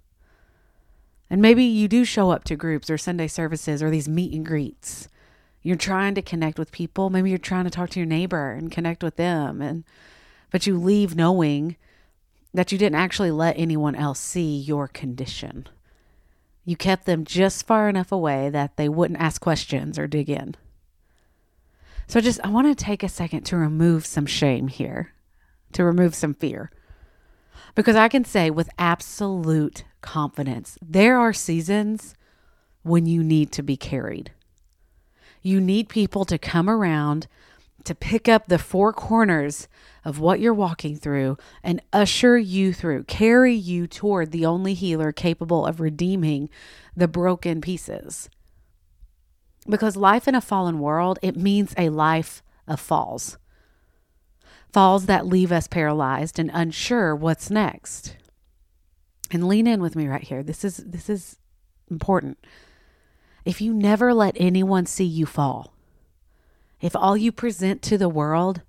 And 1.28 1.40
maybe 1.40 1.64
you 1.64 1.88
do 1.88 2.04
show 2.04 2.30
up 2.30 2.44
to 2.44 2.56
groups 2.56 2.90
or 2.90 2.98
Sunday 2.98 3.28
services 3.28 3.82
or 3.82 3.90
these 3.90 4.08
meet 4.08 4.34
and 4.34 4.44
greets. 4.44 5.08
You're 5.62 5.76
trying 5.76 6.14
to 6.16 6.22
connect 6.22 6.58
with 6.58 6.72
people. 6.72 7.08
Maybe 7.08 7.30
you're 7.30 7.38
trying 7.38 7.64
to 7.64 7.70
talk 7.70 7.90
to 7.90 8.00
your 8.00 8.06
neighbor 8.06 8.52
and 8.52 8.70
connect 8.70 9.02
with 9.02 9.16
them 9.16 9.62
and 9.62 9.84
but 10.52 10.66
you 10.66 10.78
leave 10.78 11.16
knowing 11.16 11.76
that 12.54 12.72
you 12.72 12.78
didn't 12.78 12.98
actually 12.98 13.30
let 13.30 13.58
anyone 13.58 13.94
else 13.94 14.20
see 14.20 14.56
your 14.56 14.88
condition. 14.88 15.68
You 16.64 16.76
kept 16.76 17.06
them 17.06 17.24
just 17.24 17.66
far 17.66 17.88
enough 17.88 18.12
away 18.12 18.50
that 18.50 18.76
they 18.76 18.88
wouldn't 18.88 19.20
ask 19.20 19.40
questions 19.40 19.98
or 19.98 20.06
dig 20.06 20.30
in. 20.30 20.54
So 22.06 22.20
just 22.20 22.40
I 22.44 22.50
want 22.50 22.66
to 22.66 22.84
take 22.84 23.02
a 23.02 23.08
second 23.08 23.42
to 23.44 23.56
remove 23.56 24.04
some 24.06 24.26
shame 24.26 24.68
here, 24.68 25.12
to 25.72 25.84
remove 25.84 26.14
some 26.14 26.34
fear. 26.34 26.70
Because 27.74 27.96
I 27.96 28.08
can 28.08 28.24
say 28.24 28.50
with 28.50 28.68
absolute 28.78 29.84
confidence, 30.02 30.78
there 30.82 31.18
are 31.18 31.32
seasons 31.32 32.14
when 32.82 33.06
you 33.06 33.24
need 33.24 33.50
to 33.52 33.62
be 33.62 33.76
carried. 33.76 34.32
You 35.40 35.60
need 35.60 35.88
people 35.88 36.24
to 36.26 36.38
come 36.38 36.68
around 36.68 37.26
to 37.84 37.94
pick 37.94 38.28
up 38.28 38.46
the 38.46 38.58
four 38.58 38.92
corners 38.92 39.68
of 40.04 40.18
what 40.18 40.40
you're 40.40 40.54
walking 40.54 40.96
through 40.96 41.36
and 41.62 41.80
usher 41.92 42.38
you 42.38 42.72
through, 42.72 43.04
carry 43.04 43.54
you 43.54 43.86
toward 43.86 44.32
the 44.32 44.46
only 44.46 44.74
healer 44.74 45.12
capable 45.12 45.66
of 45.66 45.80
redeeming 45.80 46.48
the 46.96 47.08
broken 47.08 47.60
pieces. 47.60 48.28
Because 49.68 49.96
life 49.96 50.26
in 50.26 50.34
a 50.34 50.40
fallen 50.40 50.80
world, 50.80 51.18
it 51.22 51.36
means 51.36 51.74
a 51.76 51.88
life 51.88 52.42
of 52.66 52.80
falls. 52.80 53.38
Falls 54.72 55.06
that 55.06 55.26
leave 55.26 55.52
us 55.52 55.68
paralyzed 55.68 56.38
and 56.38 56.50
unsure 56.52 57.14
what's 57.14 57.50
next. 57.50 58.16
And 59.30 59.46
lean 59.46 59.66
in 59.66 59.80
with 59.80 59.94
me 59.94 60.08
right 60.08 60.22
here. 60.22 60.42
This 60.42 60.64
is 60.64 60.78
this 60.78 61.08
is 61.08 61.36
important. 61.90 62.38
If 63.44 63.60
you 63.60 63.72
never 63.72 64.14
let 64.14 64.36
anyone 64.38 64.86
see 64.86 65.04
you 65.04 65.26
fall, 65.26 65.74
if 66.82 66.94
all 66.96 67.16
you 67.16 67.32
present 67.32 67.80
to 67.82 67.96
the 67.96 68.08
world 68.08 68.60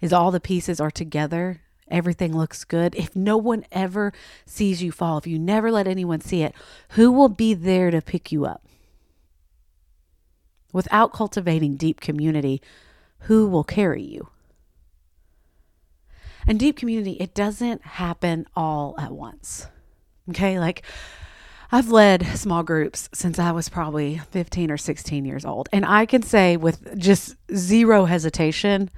is 0.00 0.12
all 0.12 0.30
the 0.30 0.38
pieces 0.38 0.78
are 0.78 0.90
together, 0.90 1.62
everything 1.88 2.36
looks 2.36 2.64
good, 2.64 2.94
if 2.94 3.16
no 3.16 3.36
one 3.36 3.64
ever 3.72 4.12
sees 4.44 4.82
you 4.82 4.92
fall, 4.92 5.18
if 5.18 5.26
you 5.26 5.38
never 5.38 5.72
let 5.72 5.88
anyone 5.88 6.20
see 6.20 6.42
it, 6.42 6.54
who 6.90 7.10
will 7.10 7.30
be 7.30 7.54
there 7.54 7.90
to 7.90 8.02
pick 8.02 8.30
you 8.30 8.44
up? 8.44 8.64
Without 10.72 11.14
cultivating 11.14 11.76
deep 11.76 12.00
community, 12.00 12.60
who 13.20 13.48
will 13.48 13.64
carry 13.64 14.02
you? 14.02 14.28
And 16.46 16.60
deep 16.60 16.76
community, 16.76 17.12
it 17.12 17.34
doesn't 17.34 17.82
happen 17.82 18.46
all 18.54 18.94
at 18.98 19.12
once. 19.12 19.66
Okay, 20.28 20.60
like 20.60 20.82
I've 21.70 21.90
led 21.90 22.26
small 22.38 22.62
groups 22.62 23.08
since 23.12 23.38
I 23.38 23.50
was 23.50 23.68
probably 23.68 24.18
15 24.30 24.70
or 24.70 24.76
16 24.76 25.24
years 25.24 25.44
old. 25.44 25.68
And 25.72 25.84
I 25.84 26.06
can 26.06 26.22
say 26.22 26.56
with 26.56 26.98
just 26.98 27.36
zero 27.54 28.04
hesitation, 28.04 28.90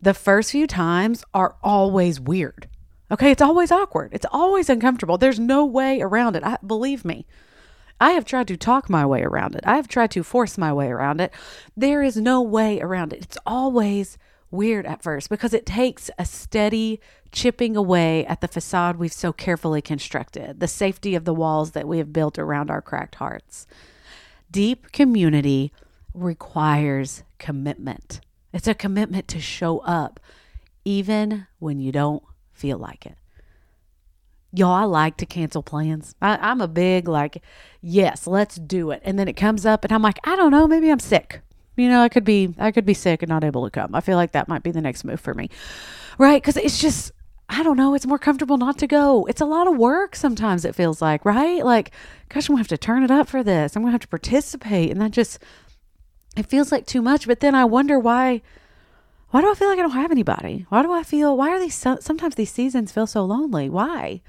the 0.00 0.14
first 0.14 0.50
few 0.50 0.66
times 0.66 1.24
are 1.32 1.56
always 1.62 2.20
weird. 2.20 2.68
Okay, 3.10 3.30
it's 3.30 3.42
always 3.42 3.70
awkward. 3.70 4.10
It's 4.12 4.26
always 4.32 4.68
uncomfortable. 4.68 5.18
There's 5.18 5.38
no 5.38 5.64
way 5.64 6.00
around 6.00 6.34
it. 6.34 6.42
I, 6.44 6.58
believe 6.66 7.04
me. 7.04 7.26
I 8.00 8.10
have 8.10 8.24
tried 8.24 8.48
to 8.48 8.56
talk 8.56 8.90
my 8.90 9.06
way 9.06 9.22
around 9.22 9.54
it. 9.54 9.62
I 9.64 9.76
have 9.76 9.88
tried 9.88 10.10
to 10.12 10.22
force 10.22 10.58
my 10.58 10.72
way 10.72 10.88
around 10.88 11.20
it. 11.20 11.32
There 11.76 12.02
is 12.02 12.16
no 12.16 12.42
way 12.42 12.80
around 12.80 13.12
it. 13.12 13.22
It's 13.22 13.38
always 13.46 14.18
weird 14.50 14.86
at 14.86 15.02
first 15.02 15.28
because 15.28 15.52
it 15.52 15.66
takes 15.66 16.10
a 16.18 16.24
steady 16.24 17.00
chipping 17.32 17.76
away 17.76 18.24
at 18.26 18.40
the 18.40 18.48
facade 18.48 18.96
we've 18.96 19.12
so 19.12 19.32
carefully 19.32 19.82
constructed, 19.82 20.60
the 20.60 20.68
safety 20.68 21.14
of 21.14 21.24
the 21.24 21.34
walls 21.34 21.72
that 21.72 21.88
we 21.88 21.98
have 21.98 22.12
built 22.12 22.38
around 22.38 22.70
our 22.70 22.80
cracked 22.80 23.16
hearts. 23.16 23.66
Deep 24.50 24.92
community 24.92 25.72
requires 26.14 27.24
commitment. 27.38 28.20
It's 28.52 28.68
a 28.68 28.74
commitment 28.74 29.28
to 29.28 29.40
show 29.40 29.80
up 29.80 30.20
even 30.84 31.46
when 31.58 31.80
you 31.80 31.92
don't 31.92 32.22
feel 32.52 32.78
like 32.78 33.04
it. 33.04 33.16
Y'all, 34.52 34.70
I 34.70 34.84
like 34.84 35.18
to 35.18 35.26
cancel 35.26 35.62
plans. 35.62 36.14
I, 36.22 36.50
am 36.50 36.62
a 36.62 36.68
big, 36.68 37.08
like, 37.08 37.42
yes, 37.82 38.26
let's 38.26 38.56
do 38.56 38.92
it. 38.92 39.02
And 39.04 39.18
then 39.18 39.28
it 39.28 39.34
comes 39.34 39.66
up 39.66 39.84
and 39.84 39.92
I'm 39.92 40.00
like, 40.00 40.18
I 40.24 40.36
don't 40.36 40.52
know, 40.52 40.66
maybe 40.66 40.90
I'm 40.90 41.00
sick. 41.00 41.42
You 41.76 41.88
know, 41.90 42.02
I 42.02 42.08
could 42.08 42.24
be 42.24 42.54
I 42.58 42.72
could 42.72 42.86
be 42.86 42.94
sick 42.94 43.22
and 43.22 43.28
not 43.28 43.44
able 43.44 43.64
to 43.64 43.70
come. 43.70 43.94
I 43.94 44.00
feel 44.00 44.16
like 44.16 44.32
that 44.32 44.48
might 44.48 44.62
be 44.62 44.70
the 44.70 44.80
next 44.80 45.04
move 45.04 45.20
for 45.20 45.34
me. 45.34 45.50
Right? 46.18 46.42
Cuz 46.42 46.56
it's 46.56 46.80
just 46.80 47.12
I 47.48 47.62
don't 47.62 47.76
know, 47.76 47.94
it's 47.94 48.06
more 48.06 48.18
comfortable 48.18 48.56
not 48.56 48.78
to 48.78 48.86
go. 48.86 49.26
It's 49.26 49.40
a 49.40 49.46
lot 49.46 49.68
of 49.68 49.76
work 49.76 50.16
sometimes 50.16 50.64
it 50.64 50.74
feels 50.74 51.00
like, 51.00 51.24
right? 51.24 51.64
Like 51.64 51.92
gosh, 52.28 52.48
I'm 52.48 52.54
going 52.54 52.64
to 52.64 52.70
have 52.70 52.80
to 52.80 52.84
turn 52.84 53.02
it 53.04 53.10
up 53.10 53.28
for 53.28 53.42
this. 53.42 53.76
I'm 53.76 53.82
going 53.82 53.90
to 53.90 53.94
have 53.94 54.00
to 54.00 54.08
participate 54.08 54.90
and 54.90 55.00
that 55.00 55.12
just 55.12 55.38
it 56.36 56.46
feels 56.46 56.72
like 56.72 56.86
too 56.86 57.02
much, 57.02 57.26
but 57.26 57.40
then 57.40 57.54
I 57.54 57.64
wonder 57.64 57.98
why 57.98 58.42
why 59.30 59.42
do 59.42 59.50
I 59.50 59.54
feel 59.54 59.68
like 59.68 59.78
I 59.78 59.82
don't 59.82 59.90
have 59.90 60.10
anybody? 60.10 60.66
Why 60.70 60.82
do 60.82 60.92
I 60.92 61.02
feel 61.02 61.36
why 61.36 61.50
are 61.50 61.60
these 61.60 61.74
sometimes 61.74 62.36
these 62.36 62.52
seasons 62.52 62.90
feel 62.90 63.06
so 63.06 63.24
lonely? 63.24 63.68
Why? 63.68 64.22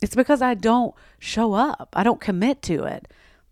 It's 0.00 0.14
because 0.14 0.42
I 0.42 0.54
don't 0.54 0.94
show 1.18 1.54
up. 1.54 1.88
I 1.94 2.02
don't 2.02 2.20
commit 2.20 2.62
to 2.62 2.84
it 2.84 3.08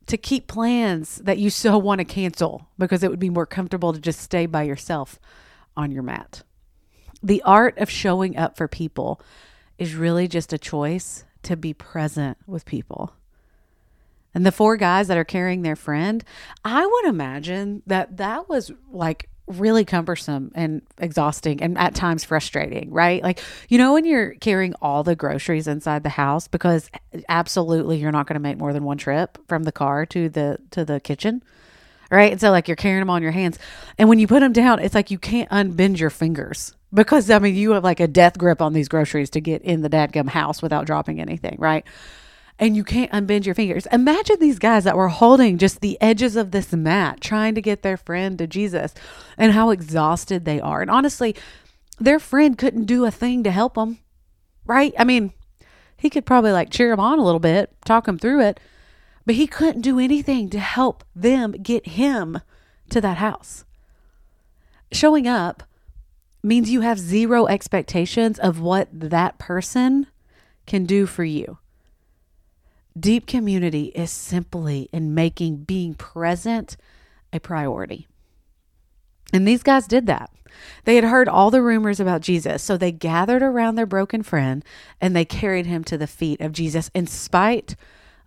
to 0.06 0.16
keep 0.16 0.46
plans 0.46 1.16
that 1.16 1.38
you 1.38 1.50
so 1.50 1.78
want 1.78 2.00
to 2.00 2.04
cancel 2.04 2.68
because 2.78 3.02
it 3.02 3.11
would 3.11 3.18
be 3.18 3.30
more 3.30 3.46
comfortable 3.46 3.92
to 3.92 4.00
just 4.00 4.20
stay 4.20 4.46
by 4.46 4.62
yourself 4.62 5.18
on 5.76 5.90
your 5.90 6.02
mat. 6.02 6.42
The 7.23 7.42
art 7.42 7.78
of 7.78 7.88
showing 7.90 8.37
up 8.37 8.56
for 8.56 8.68
people 8.68 9.20
is 9.78 9.94
really 9.94 10.28
just 10.28 10.52
a 10.52 10.58
choice 10.58 11.25
to 11.42 11.56
be 11.56 11.73
present 11.73 12.37
with 12.46 12.64
people. 12.64 13.14
And 14.34 14.44
the 14.44 14.52
four 14.52 14.76
guys 14.76 15.08
that 15.08 15.16
are 15.16 15.25
carrying 15.25 15.62
their 15.62 15.76
friend, 15.76 16.25
I 16.64 16.84
would 16.84 17.04
imagine 17.06 17.82
that 17.87 18.16
that 18.16 18.49
was 18.49 18.73
like 18.90 19.28
really 19.46 19.84
cumbersome 19.84 20.50
and 20.54 20.82
exhausting 20.98 21.62
and 21.62 21.76
at 21.76 21.94
times 21.94 22.24
frustrating, 22.24 22.90
right? 22.90 23.22
Like, 23.22 23.40
you 23.68 23.78
know, 23.78 23.92
when 23.92 24.04
you're 24.04 24.34
carrying 24.34 24.74
all 24.80 25.02
the 25.02 25.14
groceries 25.14 25.68
inside 25.68 26.02
the 26.02 26.08
house 26.08 26.48
because 26.48 26.90
absolutely 27.28 27.98
you're 27.98 28.12
not 28.12 28.26
going 28.26 28.34
to 28.34 28.40
make 28.40 28.56
more 28.56 28.72
than 28.72 28.84
one 28.84 28.98
trip 28.98 29.38
from 29.48 29.64
the 29.64 29.72
car 29.72 30.06
to 30.06 30.28
the 30.28 30.58
to 30.70 30.84
the 30.84 31.00
kitchen. 31.00 31.42
Right? 32.10 32.32
And 32.32 32.40
so 32.40 32.50
like 32.50 32.68
you're 32.68 32.76
carrying 32.76 33.00
them 33.00 33.10
on 33.10 33.22
your 33.22 33.32
hands. 33.32 33.58
And 33.98 34.08
when 34.08 34.18
you 34.18 34.26
put 34.26 34.40
them 34.40 34.52
down, 34.52 34.78
it's 34.78 34.94
like 34.94 35.10
you 35.10 35.18
can't 35.18 35.50
unbend 35.50 35.98
your 35.98 36.10
fingers 36.10 36.74
because 36.92 37.28
I 37.28 37.38
mean 37.38 37.54
you 37.54 37.72
have 37.72 37.82
like 37.84 38.00
a 38.00 38.06
death 38.06 38.38
grip 38.38 38.62
on 38.62 38.72
these 38.72 38.88
groceries 38.88 39.30
to 39.30 39.40
get 39.40 39.62
in 39.62 39.82
the 39.82 39.90
dadgum 39.90 40.28
house 40.28 40.62
without 40.62 40.86
dropping 40.86 41.20
anything, 41.20 41.56
right? 41.58 41.84
And 42.58 42.76
you 42.76 42.84
can't 42.84 43.11
unbend 43.11 43.46
your 43.46 43.54
fingers. 43.54 43.87
Imagine 43.90 44.37
these 44.38 44.58
guys 44.58 44.84
that 44.84 44.96
were 44.96 45.08
holding 45.08 45.58
just 45.58 45.80
the 45.80 46.00
edges 46.00 46.37
of 46.37 46.50
this 46.50 46.73
mat, 46.73 47.20
trying 47.20 47.54
to 47.54 47.62
get 47.62 47.82
their 47.82 47.96
friend 47.96 48.38
to 48.38 48.46
Jesus, 48.46 48.94
and 49.37 49.52
how 49.52 49.70
exhausted 49.70 50.44
they 50.44 50.61
are. 50.61 50.80
And 50.80 50.90
honestly, 50.90 51.34
their 51.99 52.18
friend 52.18 52.56
couldn't 52.56 52.84
do 52.84 53.04
a 53.04 53.11
thing 53.11 53.42
to 53.42 53.50
help 53.50 53.75
them, 53.75 53.99
right? 54.64 54.94
I 54.99 55.04
mean, 55.04 55.32
he 55.96 56.11
could 56.11 56.26
probably 56.26 56.52
like 56.52 56.70
cheer 56.70 56.90
them 56.90 57.00
on 57.00 57.18
a 57.18 57.25
little 57.25 57.40
bit, 57.40 57.73
talk 57.84 58.06
them 58.06 58.18
through 58.18 58.40
it, 58.42 58.61
but 59.26 59.34
he 59.34 59.46
couldn't 59.46 59.80
do 59.80 59.99
anything 59.99 60.50
to 60.50 60.58
help 60.58 61.02
them 61.14 61.52
get 61.52 61.87
him 61.87 62.40
to 62.90 63.00
that 63.00 63.16
house. 63.16 63.64
Showing 64.92 65.26
up 65.26 65.64
means 66.42 66.70
you 66.70 66.82
have 66.82 66.99
zero 66.99 67.46
expectations 67.46 68.38
of 68.38 68.61
what 68.61 68.88
that 68.92 69.38
person 69.38 70.06
can 70.66 70.84
do 70.84 71.06
for 71.06 71.25
you. 71.25 71.58
Deep 72.98 73.26
community 73.26 73.86
is 73.86 74.10
simply 74.10 74.88
in 74.92 75.14
making 75.14 75.64
being 75.64 75.94
present 75.94 76.76
a 77.32 77.40
priority. 77.40 78.06
And 79.32 79.46
these 79.46 79.64
guys 79.64 79.88
did 79.88 80.06
that. 80.06 80.30
They 80.84 80.94
had 80.94 81.04
heard 81.04 81.28
all 81.28 81.50
the 81.50 81.62
rumors 81.62 81.98
about 81.98 82.20
Jesus, 82.20 82.62
so 82.62 82.76
they 82.76 82.92
gathered 82.92 83.42
around 83.42 83.74
their 83.74 83.86
broken 83.86 84.22
friend 84.22 84.64
and 85.00 85.14
they 85.14 85.24
carried 85.24 85.66
him 85.66 85.82
to 85.84 85.98
the 85.98 86.06
feet 86.06 86.40
of 86.40 86.52
Jesus 86.52 86.90
in 86.94 87.08
spite 87.08 87.74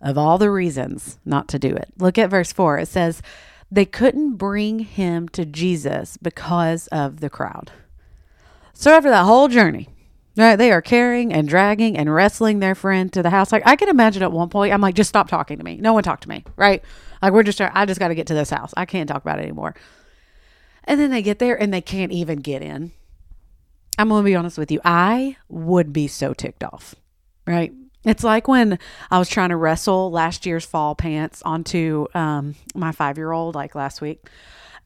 of 0.00 0.18
all 0.18 0.36
the 0.36 0.50
reasons 0.50 1.18
not 1.24 1.48
to 1.48 1.58
do 1.58 1.74
it. 1.74 1.88
Look 1.96 2.18
at 2.18 2.30
verse 2.30 2.52
4. 2.52 2.78
It 2.78 2.88
says, 2.88 3.22
They 3.70 3.86
couldn't 3.86 4.36
bring 4.36 4.80
him 4.80 5.28
to 5.30 5.46
Jesus 5.46 6.18
because 6.18 6.86
of 6.88 7.20
the 7.20 7.30
crowd. 7.30 7.72
So 8.74 8.92
after 8.92 9.10
that 9.10 9.24
whole 9.24 9.48
journey, 9.48 9.88
right, 10.44 10.56
they 10.56 10.70
are 10.72 10.82
carrying 10.82 11.32
and 11.32 11.48
dragging 11.48 11.96
and 11.96 12.12
wrestling 12.12 12.60
their 12.60 12.74
friend 12.74 13.12
to 13.12 13.22
the 13.22 13.30
house. 13.30 13.50
Like 13.52 13.66
I 13.66 13.76
can 13.76 13.88
imagine 13.88 14.22
at 14.22 14.32
one 14.32 14.48
point, 14.48 14.72
I'm 14.72 14.80
like, 14.80 14.94
just 14.94 15.08
stop 15.08 15.28
talking 15.28 15.58
to 15.58 15.64
me. 15.64 15.76
No 15.78 15.92
one 15.92 16.02
talk 16.02 16.20
to 16.20 16.28
me, 16.28 16.44
right? 16.56 16.82
Like 17.20 17.32
we're 17.32 17.42
just, 17.42 17.60
I 17.60 17.86
just 17.86 17.98
got 17.98 18.08
to 18.08 18.14
get 18.14 18.28
to 18.28 18.34
this 18.34 18.50
house. 18.50 18.72
I 18.76 18.84
can't 18.84 19.08
talk 19.08 19.22
about 19.22 19.38
it 19.38 19.42
anymore. 19.42 19.74
And 20.84 21.00
then 21.00 21.10
they 21.10 21.22
get 21.22 21.38
there 21.38 21.60
and 21.60 21.72
they 21.72 21.80
can't 21.80 22.12
even 22.12 22.38
get 22.38 22.62
in. 22.62 22.92
I'm 23.98 24.08
to 24.10 24.22
be 24.22 24.36
honest 24.36 24.58
with 24.58 24.70
you. 24.70 24.80
I 24.84 25.36
would 25.48 25.92
be 25.92 26.06
so 26.06 26.32
ticked 26.32 26.62
off, 26.62 26.94
right? 27.46 27.72
It's 28.04 28.22
like 28.22 28.46
when 28.46 28.78
I 29.10 29.18
was 29.18 29.28
trying 29.28 29.48
to 29.48 29.56
wrestle 29.56 30.10
last 30.10 30.46
year's 30.46 30.64
fall 30.64 30.94
pants 30.94 31.42
onto 31.44 32.06
um, 32.14 32.54
my 32.74 32.92
five 32.92 33.18
year 33.18 33.32
old, 33.32 33.56
like 33.56 33.74
last 33.74 34.00
week. 34.00 34.24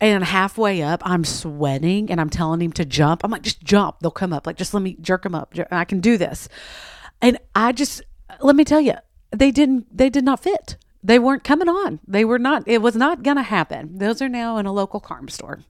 And 0.02 0.24
halfway 0.24 0.82
up, 0.82 1.00
I'm 1.04 1.24
sweating 1.24 2.10
and 2.10 2.20
I'm 2.20 2.28
telling 2.28 2.60
him 2.60 2.72
to 2.72 2.84
jump. 2.84 3.20
I'm 3.22 3.30
like, 3.30 3.42
just 3.42 3.62
jump. 3.62 4.00
They'll 4.00 4.10
come 4.10 4.32
up. 4.32 4.48
Like, 4.48 4.56
just 4.56 4.74
let 4.74 4.82
me 4.82 4.96
jerk 5.00 5.22
them 5.22 5.36
up. 5.36 5.54
I 5.70 5.84
can 5.84 6.00
do 6.00 6.18
this. 6.18 6.48
And 7.20 7.38
I 7.54 7.70
just, 7.70 8.02
let 8.40 8.56
me 8.56 8.64
tell 8.64 8.80
you, 8.80 8.94
they 9.30 9.52
didn't, 9.52 9.96
they 9.96 10.10
did 10.10 10.24
not 10.24 10.42
fit. 10.42 10.76
They 11.04 11.20
weren't 11.20 11.44
coming 11.44 11.68
on. 11.68 12.00
They 12.04 12.24
were 12.24 12.40
not, 12.40 12.64
it 12.66 12.82
was 12.82 12.96
not 12.96 13.22
going 13.22 13.36
to 13.36 13.44
happen. 13.44 13.98
Those 13.98 14.20
are 14.20 14.28
now 14.28 14.56
in 14.56 14.66
a 14.66 14.72
local 14.72 14.98
carm 14.98 15.28
store. 15.28 15.60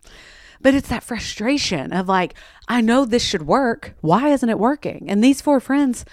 But 0.62 0.72
it's 0.72 0.88
that 0.88 1.02
frustration 1.02 1.92
of 1.92 2.08
like, 2.08 2.32
I 2.68 2.80
know 2.80 3.04
this 3.04 3.22
should 3.22 3.46
work. 3.46 3.94
Why 4.00 4.30
isn't 4.30 4.48
it 4.48 4.58
working? 4.58 5.10
And 5.10 5.22
these 5.22 5.42
four 5.42 5.60
friends, 5.60 6.06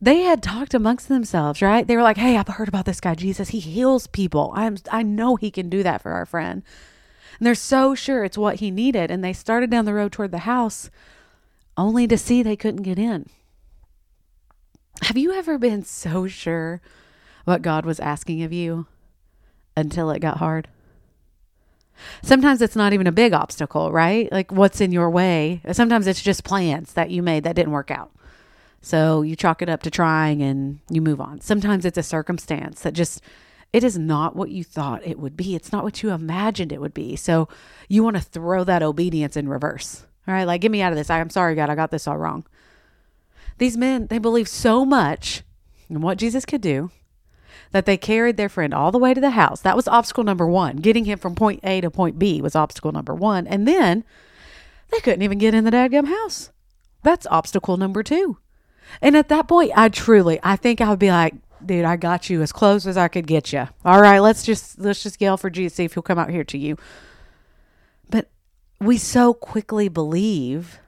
they 0.00 0.20
had 0.22 0.42
talked 0.42 0.72
amongst 0.72 1.08
themselves, 1.08 1.60
right? 1.60 1.86
They 1.86 1.96
were 1.96 2.02
like, 2.02 2.16
"Hey, 2.16 2.36
I've 2.36 2.46
heard 2.46 2.68
about 2.68 2.84
this 2.84 3.00
guy 3.00 3.16
Jesus. 3.16 3.48
He 3.48 3.58
heals 3.58 4.06
people. 4.06 4.52
I'm 4.54 4.76
I 4.92 5.02
know 5.02 5.34
he 5.34 5.50
can 5.50 5.68
do 5.68 5.82
that 5.82 6.00
for 6.00 6.12
our 6.12 6.24
friend." 6.24 6.62
And 7.38 7.46
they're 7.46 7.54
so 7.54 7.94
sure 7.94 8.24
it's 8.24 8.38
what 8.38 8.56
he 8.56 8.70
needed, 8.70 9.10
and 9.10 9.22
they 9.22 9.32
started 9.32 9.70
down 9.70 9.84
the 9.84 9.94
road 9.94 10.12
toward 10.12 10.32
the 10.32 10.38
house 10.38 10.90
only 11.76 12.06
to 12.08 12.18
see 12.18 12.42
they 12.42 12.56
couldn't 12.56 12.82
get 12.82 12.98
in. 12.98 13.28
Have 15.02 15.16
you 15.16 15.32
ever 15.32 15.58
been 15.58 15.84
so 15.84 16.26
sure 16.26 16.80
what 17.44 17.62
God 17.62 17.86
was 17.86 18.00
asking 18.00 18.42
of 18.42 18.52
you 18.52 18.86
until 19.76 20.10
it 20.10 20.18
got 20.18 20.38
hard? 20.38 20.66
Sometimes 22.22 22.62
it's 22.62 22.76
not 22.76 22.92
even 22.92 23.06
a 23.06 23.12
big 23.12 23.32
obstacle, 23.32 23.92
right? 23.92 24.30
Like 24.32 24.50
what's 24.52 24.80
in 24.80 24.92
your 24.92 25.10
way. 25.10 25.60
Sometimes 25.72 26.06
it's 26.06 26.22
just 26.22 26.44
plans 26.44 26.92
that 26.94 27.10
you 27.10 27.22
made 27.22 27.44
that 27.44 27.56
didn't 27.56 27.72
work 27.72 27.90
out. 27.90 28.10
So 28.80 29.22
you 29.22 29.36
chalk 29.36 29.62
it 29.62 29.68
up 29.68 29.82
to 29.84 29.90
trying 29.90 30.42
and 30.42 30.78
you 30.90 31.00
move 31.00 31.20
on. 31.20 31.40
Sometimes 31.40 31.84
it's 31.84 31.98
a 31.98 32.02
circumstance 32.02 32.80
that 32.82 32.94
just 32.94 33.20
it 33.72 33.84
is 33.84 33.98
not 33.98 34.34
what 34.34 34.50
you 34.50 34.64
thought 34.64 35.06
it 35.06 35.18
would 35.18 35.36
be. 35.36 35.54
It's 35.54 35.72
not 35.72 35.84
what 35.84 36.02
you 36.02 36.10
imagined 36.10 36.72
it 36.72 36.80
would 36.80 36.94
be. 36.94 37.16
So 37.16 37.48
you 37.88 38.02
want 38.02 38.16
to 38.16 38.22
throw 38.22 38.64
that 38.64 38.82
obedience 38.82 39.36
in 39.36 39.48
reverse. 39.48 40.06
All 40.26 40.34
right, 40.34 40.44
like 40.44 40.60
get 40.60 40.70
me 40.70 40.82
out 40.82 40.92
of 40.92 40.98
this. 40.98 41.10
I'm 41.10 41.30
sorry, 41.30 41.54
God, 41.54 41.70
I 41.70 41.74
got 41.74 41.90
this 41.90 42.06
all 42.06 42.18
wrong. 42.18 42.46
These 43.58 43.76
men, 43.76 44.06
they 44.06 44.18
believe 44.18 44.48
so 44.48 44.84
much 44.84 45.42
in 45.88 46.00
what 46.00 46.18
Jesus 46.18 46.44
could 46.44 46.60
do 46.60 46.90
that 47.72 47.86
they 47.86 47.96
carried 47.96 48.36
their 48.36 48.48
friend 48.48 48.72
all 48.72 48.90
the 48.90 48.98
way 48.98 49.12
to 49.12 49.20
the 49.20 49.30
house. 49.30 49.60
That 49.60 49.76
was 49.76 49.88
obstacle 49.88 50.24
number 50.24 50.46
one. 50.46 50.76
Getting 50.76 51.04
him 51.04 51.18
from 51.18 51.34
point 51.34 51.60
A 51.64 51.80
to 51.80 51.90
point 51.90 52.18
B 52.18 52.40
was 52.40 52.54
obstacle 52.54 52.92
number 52.92 53.14
one. 53.14 53.46
And 53.46 53.66
then 53.66 54.04
they 54.90 55.00
couldn't 55.00 55.22
even 55.22 55.38
get 55.38 55.54
in 55.54 55.64
the 55.64 55.70
dadgum 55.70 56.08
house. 56.08 56.50
That's 57.02 57.26
obstacle 57.26 57.76
number 57.76 58.02
two. 58.02 58.38
And 59.02 59.16
at 59.16 59.28
that 59.28 59.48
point, 59.48 59.72
I 59.74 59.88
truly, 59.88 60.40
I 60.42 60.56
think 60.56 60.80
I 60.80 60.88
would 60.88 60.98
be 60.98 61.10
like, 61.10 61.34
dude, 61.64 61.84
I 61.84 61.96
got 61.96 62.30
you 62.30 62.42
as 62.42 62.52
close 62.52 62.86
as 62.86 62.96
I 62.96 63.08
could 63.08 63.26
get 63.26 63.52
you. 63.52 63.68
All 63.84 64.00
right, 64.00 64.20
let's 64.20 64.42
just 64.42 64.78
let's 64.78 65.02
just 65.02 65.20
yell 65.20 65.36
for 65.36 65.50
Jesus, 65.50 65.76
see 65.76 65.84
if 65.84 65.94
he'll 65.94 66.02
come 66.02 66.18
out 66.18 66.30
here 66.30 66.44
to 66.44 66.58
you. 66.58 66.76
But 68.10 68.30
we 68.80 68.98
so 68.98 69.34
quickly 69.34 69.88
believe 69.88 70.78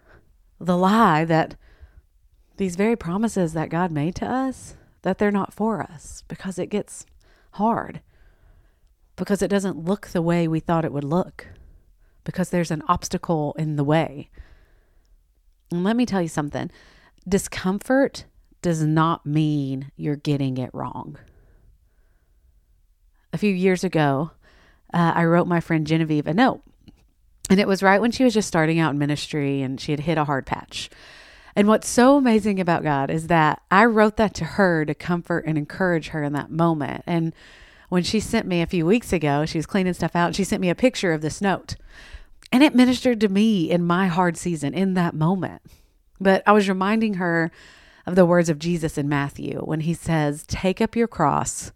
the 0.58 0.76
lie 0.76 1.25
that 1.25 1.56
these 2.56 2.76
very 2.76 2.97
promises 2.97 3.52
that 3.54 3.71
God 3.71 3.90
made 3.90 4.14
to 4.16 4.26
us 4.26 4.76
that 5.02 5.18
they're 5.18 5.30
not 5.30 5.54
for 5.54 5.80
us 5.80 6.23
because 6.28 6.58
it 6.58 6.66
gets 6.66 7.06
hard. 7.52 8.00
Because 9.16 9.42
it 9.42 9.49
doesn't 9.49 9.84
look 9.84 10.08
the 10.08 10.23
way 10.23 10.47
we 10.47 10.60
thought 10.60 10.84
it 10.84 10.92
would 10.92 11.04
look. 11.04 11.47
Because 12.25 12.50
there's 12.50 12.71
an 12.71 12.82
obstacle 12.86 13.54
in 13.58 13.76
the 13.76 13.84
way. 13.84 14.30
And 15.71 15.84
let 15.84 15.97
me 15.97 16.06
tell 16.06 16.23
you 16.23 16.28
something 16.28 16.71
discomfort 17.28 18.25
does 18.62 18.82
not 18.82 19.25
mean 19.25 19.90
you're 19.96 20.16
getting 20.16 20.58
it 20.58 20.70
wrong. 20.73 21.18
A 23.32 23.38
few 23.38 23.52
years 23.52 23.84
ago, 23.84 24.32
uh, 24.92 25.12
I 25.14 25.25
wrote 25.25 25.46
my 25.46 25.60
friend 25.60 25.86
Genevieve 25.86 26.26
a 26.26 26.34
note. 26.34 26.62
And 27.49 27.58
it 27.58 27.68
was 27.68 27.82
right 27.82 28.00
when 28.00 28.12
she 28.12 28.25
was 28.25 28.34
just 28.34 28.49
starting 28.49 28.78
out 28.78 28.92
in 28.92 28.99
ministry 28.99 29.62
and 29.62 29.80
she 29.80 29.92
had 29.92 30.00
hit 30.00 30.18
a 30.18 30.25
hard 30.25 30.46
patch. 30.46 30.90
And 31.56 31.66
what's 31.66 31.88
so 31.88 32.16
amazing 32.16 32.60
about 32.60 32.84
God 32.84 33.10
is 33.10 33.26
that 33.26 33.60
I 33.70 33.84
wrote 33.84 34.16
that 34.16 34.34
to 34.34 34.44
her 34.44 34.84
to 34.84 34.94
comfort 34.94 35.44
and 35.46 35.58
encourage 35.58 36.08
her 36.08 36.23
in 36.23 36.32
that 36.34 36.50
moment. 36.50 37.02
And 37.06 37.34
when 37.88 38.04
she 38.04 38.20
sent 38.20 38.46
me 38.46 38.62
a 38.62 38.66
few 38.66 38.86
weeks 38.86 39.12
ago, 39.12 39.44
she 39.46 39.58
was 39.58 39.66
cleaning 39.66 39.94
stuff 39.94 40.14
out, 40.14 40.28
and 40.28 40.36
she 40.36 40.44
sent 40.44 40.60
me 40.60 40.70
a 40.70 40.76
picture 40.76 41.12
of 41.12 41.23
this 41.23 41.40
note. 41.40 41.75
And 42.52 42.62
it 42.62 42.75
ministered 42.75 43.20
to 43.20 43.28
me 43.28 43.68
in 43.68 43.84
my 43.84 44.06
hard 44.06 44.36
season 44.36 44.75
in 44.75 44.94
that 44.94 45.14
moment. 45.14 45.62
But 46.20 46.44
I 46.46 46.52
was 46.52 46.68
reminding 46.68 47.14
her 47.14 47.50
of 48.10 48.16
the 48.16 48.26
words 48.26 48.49
of 48.49 48.58
Jesus 48.58 48.99
in 48.99 49.08
Matthew 49.08 49.60
when 49.60 49.80
he 49.80 49.94
says, 49.94 50.44
Take 50.46 50.80
up 50.80 50.96
your 50.96 51.08
cross 51.08 51.73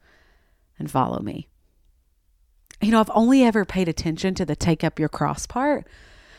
and 0.78 0.90
follow 0.90 1.20
me. 1.20 1.48
You 2.80 2.90
know, 2.90 3.00
I've 3.00 3.10
only 3.14 3.42
ever 3.44 3.64
paid 3.64 3.88
attention 3.88 4.34
to 4.34 4.44
the 4.44 4.56
take 4.56 4.84
up 4.84 4.98
your 4.98 5.08
cross 5.08 5.46
part 5.46 5.86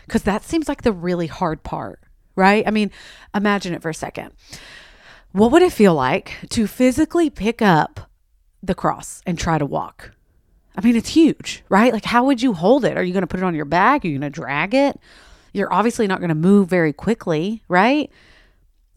because 0.05 0.23
that 0.23 0.43
seems 0.43 0.67
like 0.67 0.84
the 0.84 0.91
really 0.91 1.27
hard 1.27 1.63
part, 1.63 1.99
right? 2.36 2.63
I 2.67 2.71
mean, 2.71 2.91
imagine 3.34 3.73
it 3.73 3.81
for 3.81 3.89
a 3.89 3.95
second. 3.95 4.31
What 5.31 5.51
would 5.51 5.62
it 5.62 5.73
feel 5.73 5.95
like 5.95 6.34
to 6.49 6.67
physically 6.67 7.29
pick 7.29 7.62
up 7.62 8.12
the 8.62 8.75
cross 8.75 9.21
and 9.25 9.39
try 9.39 9.58
to 9.58 9.65
walk? 9.65 10.12
I 10.77 10.81
mean, 10.81 10.95
it's 10.95 11.10
huge, 11.10 11.63
right? 11.69 11.93
Like, 11.93 12.05
how 12.05 12.25
would 12.25 12.41
you 12.41 12.53
hold 12.53 12.84
it? 12.86 12.97
Are 12.97 13.03
you 13.03 13.13
going 13.13 13.23
to 13.23 13.27
put 13.27 13.39
it 13.39 13.43
on 13.43 13.55
your 13.55 13.65
back? 13.65 14.03
Are 14.03 14.08
you 14.08 14.19
going 14.19 14.31
to 14.31 14.41
drag 14.41 14.73
it? 14.73 14.99
You're 15.53 15.73
obviously 15.73 16.05
not 16.05 16.19
going 16.19 16.29
to 16.29 16.36
move 16.36 16.67
very 16.67 16.91
quickly, 16.91 17.63
right? 17.69 18.12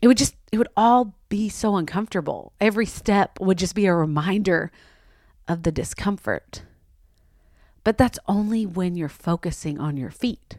It 0.02 0.06
would 0.06 0.16
just, 0.16 0.37
it 0.52 0.58
would 0.58 0.68
all 0.76 1.14
be 1.28 1.48
so 1.48 1.76
uncomfortable. 1.76 2.52
Every 2.61 2.87
step 2.87 3.38
would 3.40 3.58
just 3.58 3.74
be 3.74 3.87
a 3.87 3.94
reminder 3.94 4.70
of 5.48 5.62
the 5.62 5.72
discomfort. 5.72 6.62
But 7.84 7.98
that's 7.98 8.18
only 8.26 8.66
when 8.66 8.96
you're 8.96 9.08
focusing 9.08 9.80
on 9.80 9.96
your 9.96 10.11
feet, 10.11 10.58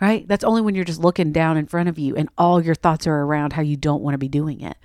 right? 0.00 0.26
That's 0.28 0.44
only 0.44 0.62
when 0.62 0.74
you're 0.74 0.84
just 0.84 1.00
looking 1.00 1.32
down 1.32 1.56
in 1.56 1.66
front 1.66 1.88
of 1.88 1.98
you 1.98 2.14
and 2.16 2.28
all 2.38 2.62
your 2.62 2.74
thoughts 2.74 3.06
are 3.06 3.22
around 3.22 3.54
how 3.54 3.62
you 3.62 3.76
don't 3.76 4.02
want 4.02 4.14
to 4.14 4.18
be 4.18 4.28
doing 4.28 4.60
it. 4.60 4.76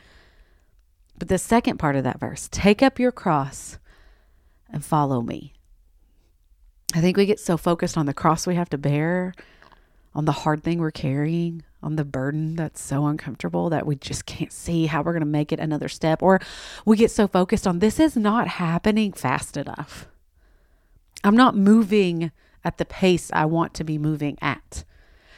But 1.18 1.30
the 1.30 1.38
second 1.38 1.78
part 1.78 1.96
of 1.96 2.04
that 2.04 2.20
verse 2.20 2.50
take 2.52 2.82
up 2.82 3.00
your 3.00 3.12
cross 3.12 3.78
and 4.70 4.84
follow 4.84 5.22
me. 5.22 5.54
I 6.94 7.02
think 7.02 7.18
we 7.18 7.26
get 7.26 7.40
so 7.40 7.58
focused 7.58 7.98
on 7.98 8.06
the 8.06 8.14
cross 8.14 8.48
we 8.48 8.56
have 8.56 8.70
to 8.70 8.78
bear 8.78 9.34
on 10.16 10.26
the 10.26 10.32
hard 10.32 10.64
thing 10.64 10.80
we're 10.80 10.92
carrying, 10.92 11.62
on 11.84 11.98
the 11.98 12.06
burden 12.06 12.56
that's 12.56 12.82
so 12.82 13.06
uncomfortable 13.06 13.70
that 13.70 13.86
we 13.86 13.96
just 13.96 14.26
can't 14.26 14.52
see 14.52 14.88
how 14.88 15.04
we're 15.04 15.12
going 15.12 15.20
to 15.20 15.28
make 15.28 15.52
it 15.52 15.60
another 15.60 15.90
step. 15.90 16.24
Or 16.24 16.40
we 16.86 16.98
get 16.98 17.12
so 17.12 17.28
focused 17.28 17.68
on 17.68 17.80
this 17.80 18.00
is 18.00 18.16
not 18.16 18.48
happening 18.48 19.12
fast 19.12 19.58
enough. 19.58 20.08
I'm 21.24 21.36
not 21.36 21.56
moving 21.56 22.32
at 22.64 22.78
the 22.78 22.86
pace 22.86 23.30
I 23.34 23.46
want 23.46 23.74
to 23.76 23.84
be 23.84 23.98
moving 23.98 24.38
at. 24.42 24.84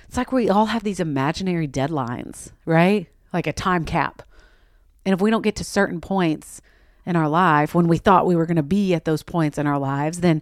It's 0.07 0.15
like 0.15 0.31
we 0.31 0.47
all 0.47 0.67
have 0.67 0.83
these 0.83 1.01
imaginary 1.01 1.67
deadlines, 1.67 2.51
right? 2.65 3.07
Like 3.33 3.47
a 3.47 3.53
time 3.53 3.83
cap. 3.83 4.21
And 5.05 5.13
if 5.13 5.21
we 5.21 5.29
don't 5.29 5.41
get 5.41 5.55
to 5.57 5.63
certain 5.63 5.99
points 5.99 6.61
in 7.05 7.15
our 7.15 7.27
life 7.27 7.73
when 7.73 7.87
we 7.87 7.97
thought 7.97 8.25
we 8.25 8.35
were 8.35 8.45
going 8.45 8.57
to 8.57 8.63
be 8.63 8.93
at 8.93 9.05
those 9.05 9.23
points 9.23 9.57
in 9.57 9.67
our 9.67 9.79
lives, 9.79 10.21
then, 10.21 10.41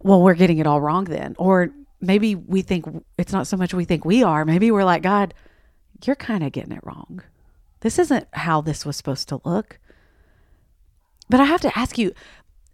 well, 0.00 0.22
we're 0.22 0.34
getting 0.34 0.58
it 0.58 0.66
all 0.66 0.80
wrong 0.80 1.04
then. 1.04 1.36
Or 1.38 1.70
maybe 2.00 2.34
we 2.34 2.62
think 2.62 2.86
it's 3.16 3.32
not 3.32 3.46
so 3.46 3.56
much 3.56 3.74
we 3.74 3.84
think 3.84 4.04
we 4.04 4.22
are. 4.22 4.44
Maybe 4.44 4.70
we're 4.70 4.84
like, 4.84 5.02
God, 5.02 5.34
you're 6.04 6.16
kind 6.16 6.44
of 6.44 6.52
getting 6.52 6.72
it 6.72 6.84
wrong. 6.84 7.22
This 7.80 7.98
isn't 7.98 8.26
how 8.32 8.60
this 8.60 8.84
was 8.84 8.96
supposed 8.96 9.28
to 9.28 9.40
look. 9.44 9.78
But 11.28 11.40
I 11.40 11.44
have 11.44 11.60
to 11.62 11.78
ask 11.78 11.98
you 11.98 12.12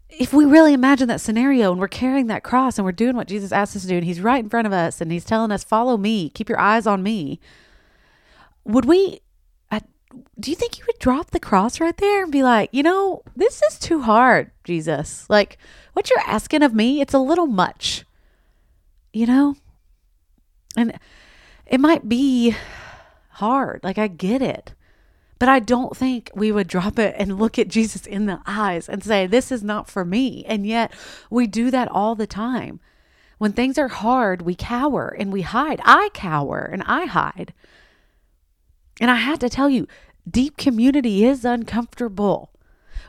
if 0.08 0.32
we 0.32 0.44
really 0.44 0.72
imagine 0.72 1.08
that 1.08 1.20
scenario 1.20 1.72
and 1.72 1.80
we're 1.80 1.88
carrying 1.88 2.28
that 2.28 2.44
cross 2.44 2.78
and 2.78 2.84
we're 2.84 2.92
doing 2.92 3.16
what 3.16 3.26
Jesus 3.26 3.50
asked 3.50 3.74
us 3.74 3.82
to 3.82 3.88
do, 3.88 3.96
and 3.96 4.04
He's 4.04 4.20
right 4.20 4.42
in 4.42 4.50
front 4.50 4.66
of 4.66 4.72
us 4.72 5.00
and 5.00 5.10
He's 5.10 5.24
telling 5.24 5.50
us, 5.50 5.64
Follow 5.64 5.96
me, 5.96 6.30
keep 6.30 6.48
your 6.48 6.60
eyes 6.60 6.86
on 6.86 7.02
me, 7.02 7.40
would 8.64 8.84
we? 8.84 9.20
do 10.38 10.50
you 10.50 10.56
think 10.56 10.78
you 10.78 10.84
would 10.86 10.98
drop 10.98 11.30
the 11.30 11.40
cross 11.40 11.80
right 11.80 11.96
there 11.96 12.22
and 12.22 12.32
be 12.32 12.42
like, 12.42 12.70
you 12.72 12.82
know, 12.82 13.22
this 13.36 13.62
is 13.62 13.78
too 13.78 14.02
hard, 14.02 14.50
Jesus? 14.64 15.28
Like, 15.28 15.58
what 15.92 16.10
you're 16.10 16.20
asking 16.20 16.62
of 16.62 16.74
me, 16.74 17.00
it's 17.00 17.14
a 17.14 17.18
little 17.18 17.46
much 17.46 18.04
you 19.14 19.26
know? 19.26 19.56
And 20.76 20.98
it 21.66 21.80
might 21.80 22.08
be 22.08 22.54
hard. 23.30 23.80
Like, 23.82 23.98
I 23.98 24.08
get 24.08 24.42
it. 24.42 24.74
But 25.38 25.48
I 25.48 25.58
don't 25.58 25.96
think 25.96 26.30
we 26.34 26.52
would 26.52 26.68
drop 26.68 26.98
it 26.98 27.14
and 27.18 27.38
look 27.38 27.58
at 27.58 27.68
Jesus 27.68 28.06
in 28.06 28.26
the 28.26 28.40
eyes 28.46 28.88
and 28.88 29.02
say, 29.02 29.26
This 29.26 29.50
is 29.50 29.62
not 29.62 29.88
for 29.88 30.04
me. 30.04 30.44
And 30.46 30.66
yet 30.66 30.92
we 31.28 31.46
do 31.46 31.70
that 31.70 31.88
all 31.88 32.14
the 32.14 32.26
time. 32.26 32.80
When 33.38 33.52
things 33.52 33.76
are 33.78 33.88
hard, 33.88 34.42
we 34.42 34.54
cower 34.54 35.08
and 35.08 35.32
we 35.32 35.42
hide. 35.42 35.80
I 35.84 36.10
cower 36.14 36.62
and 36.62 36.82
I 36.86 37.06
hide. 37.06 37.52
And 39.00 39.10
I 39.10 39.16
had 39.16 39.40
to 39.40 39.48
tell 39.48 39.68
you, 39.68 39.88
deep 40.28 40.56
community 40.56 41.24
is 41.24 41.44
uncomfortable. 41.44 42.52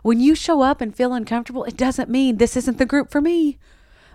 When 0.02 0.20
you 0.20 0.36
show 0.36 0.62
up 0.62 0.82
and 0.82 0.96
feel 0.96 1.14
uncomfortable, 1.14 1.64
it 1.64 1.78
doesn't 1.78 2.10
mean 2.10 2.38
this 2.38 2.58
isn't 2.58 2.80
the 2.80 2.86
group 2.86 3.12
for 3.12 3.22
me. 3.22 3.60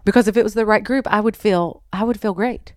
Because 0.05 0.29
if 0.29 0.37
it 0.37 0.45
was 0.45 0.55
the 0.55 0.67
right 0.67 0.85
group, 0.85 1.07
I 1.09 1.21
would 1.21 1.37
feel 1.37 1.83
I 1.93 2.05
would 2.05 2.21
feel 2.21 2.35
great. 2.35 2.73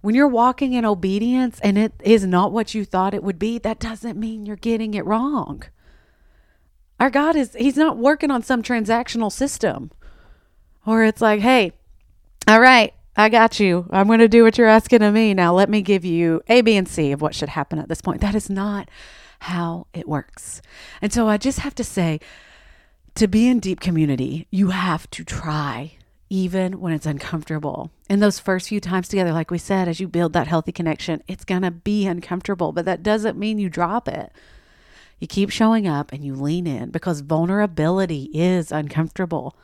When 0.00 0.14
you're 0.14 0.28
walking 0.28 0.74
in 0.74 0.84
obedience 0.84 1.58
and 1.60 1.78
it 1.78 1.94
is 2.02 2.26
not 2.26 2.52
what 2.52 2.74
you 2.74 2.84
thought 2.84 3.14
it 3.14 3.22
would 3.22 3.38
be, 3.38 3.58
that 3.58 3.80
doesn't 3.80 4.18
mean 4.18 4.44
you're 4.44 4.56
getting 4.56 4.94
it 4.94 5.06
wrong. 5.06 5.62
Our 7.00 7.10
God 7.10 7.36
is 7.36 7.54
he's 7.54 7.76
not 7.76 7.96
working 7.96 8.30
on 8.30 8.42
some 8.42 8.62
transactional 8.62 9.32
system. 9.32 9.90
Or 10.86 11.04
it's 11.04 11.22
like, 11.22 11.40
"Hey, 11.40 11.72
all 12.46 12.60
right, 12.60 12.92
I 13.16 13.28
got 13.28 13.60
you. 13.60 13.86
I'm 13.90 14.06
going 14.06 14.18
to 14.18 14.28
do 14.28 14.42
what 14.42 14.58
you're 14.58 14.66
asking 14.66 15.02
of 15.02 15.14
me. 15.14 15.34
Now 15.34 15.54
let 15.54 15.70
me 15.70 15.82
give 15.82 16.04
you 16.04 16.42
A, 16.48 16.60
B, 16.60 16.76
and 16.76 16.88
C 16.88 17.12
of 17.12 17.22
what 17.22 17.34
should 17.34 17.48
happen 17.48 17.78
at 17.78 17.88
this 17.88 18.00
point. 18.00 18.20
That 18.20 18.34
is 18.34 18.50
not 18.50 18.90
how 19.40 19.86
it 19.94 20.08
works. 20.08 20.60
And 21.00 21.12
so 21.12 21.28
I 21.28 21.36
just 21.36 21.60
have 21.60 21.74
to 21.76 21.84
say 21.84 22.18
to 23.14 23.28
be 23.28 23.46
in 23.48 23.60
deep 23.60 23.80
community, 23.80 24.48
you 24.50 24.70
have 24.70 25.08
to 25.10 25.24
try 25.24 25.92
even 26.30 26.80
when 26.80 26.92
it's 26.92 27.06
uncomfortable. 27.06 27.90
In 28.08 28.20
those 28.20 28.38
first 28.38 28.68
few 28.68 28.80
times 28.80 29.08
together, 29.08 29.32
like 29.32 29.50
we 29.50 29.58
said, 29.58 29.88
as 29.88 30.00
you 30.00 30.08
build 30.08 30.32
that 30.32 30.46
healthy 30.46 30.72
connection, 30.72 31.22
it's 31.28 31.44
going 31.44 31.62
to 31.62 31.70
be 31.70 32.06
uncomfortable, 32.06 32.72
but 32.72 32.84
that 32.86 33.02
doesn't 33.02 33.38
mean 33.38 33.58
you 33.58 33.68
drop 33.68 34.08
it. 34.08 34.32
You 35.18 35.26
keep 35.26 35.50
showing 35.50 35.86
up 35.86 36.12
and 36.12 36.24
you 36.24 36.34
lean 36.34 36.66
in 36.66 36.90
because 36.90 37.20
vulnerability 37.20 38.30
is 38.34 38.72
uncomfortable, 38.72 39.56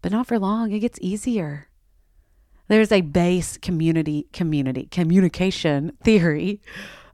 but 0.00 0.12
not 0.12 0.26
for 0.26 0.38
long. 0.38 0.72
It 0.72 0.80
gets 0.80 0.98
easier. 1.02 1.68
There's 2.68 2.92
a 2.92 3.00
base 3.00 3.56
community 3.58 4.26
community 4.32 4.88
communication 4.90 5.96
theory, 6.02 6.60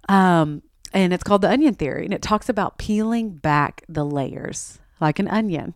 um, 0.08 0.62
and 0.94 1.12
it's 1.12 1.22
called 1.22 1.42
the 1.42 1.50
onion 1.50 1.74
theory, 1.74 2.04
and 2.04 2.14
it 2.14 2.22
talks 2.22 2.48
about 2.48 2.78
peeling 2.78 3.30
back 3.30 3.82
the 3.88 4.04
layers 4.04 4.78
like 5.00 5.18
an 5.18 5.28
onion. 5.28 5.74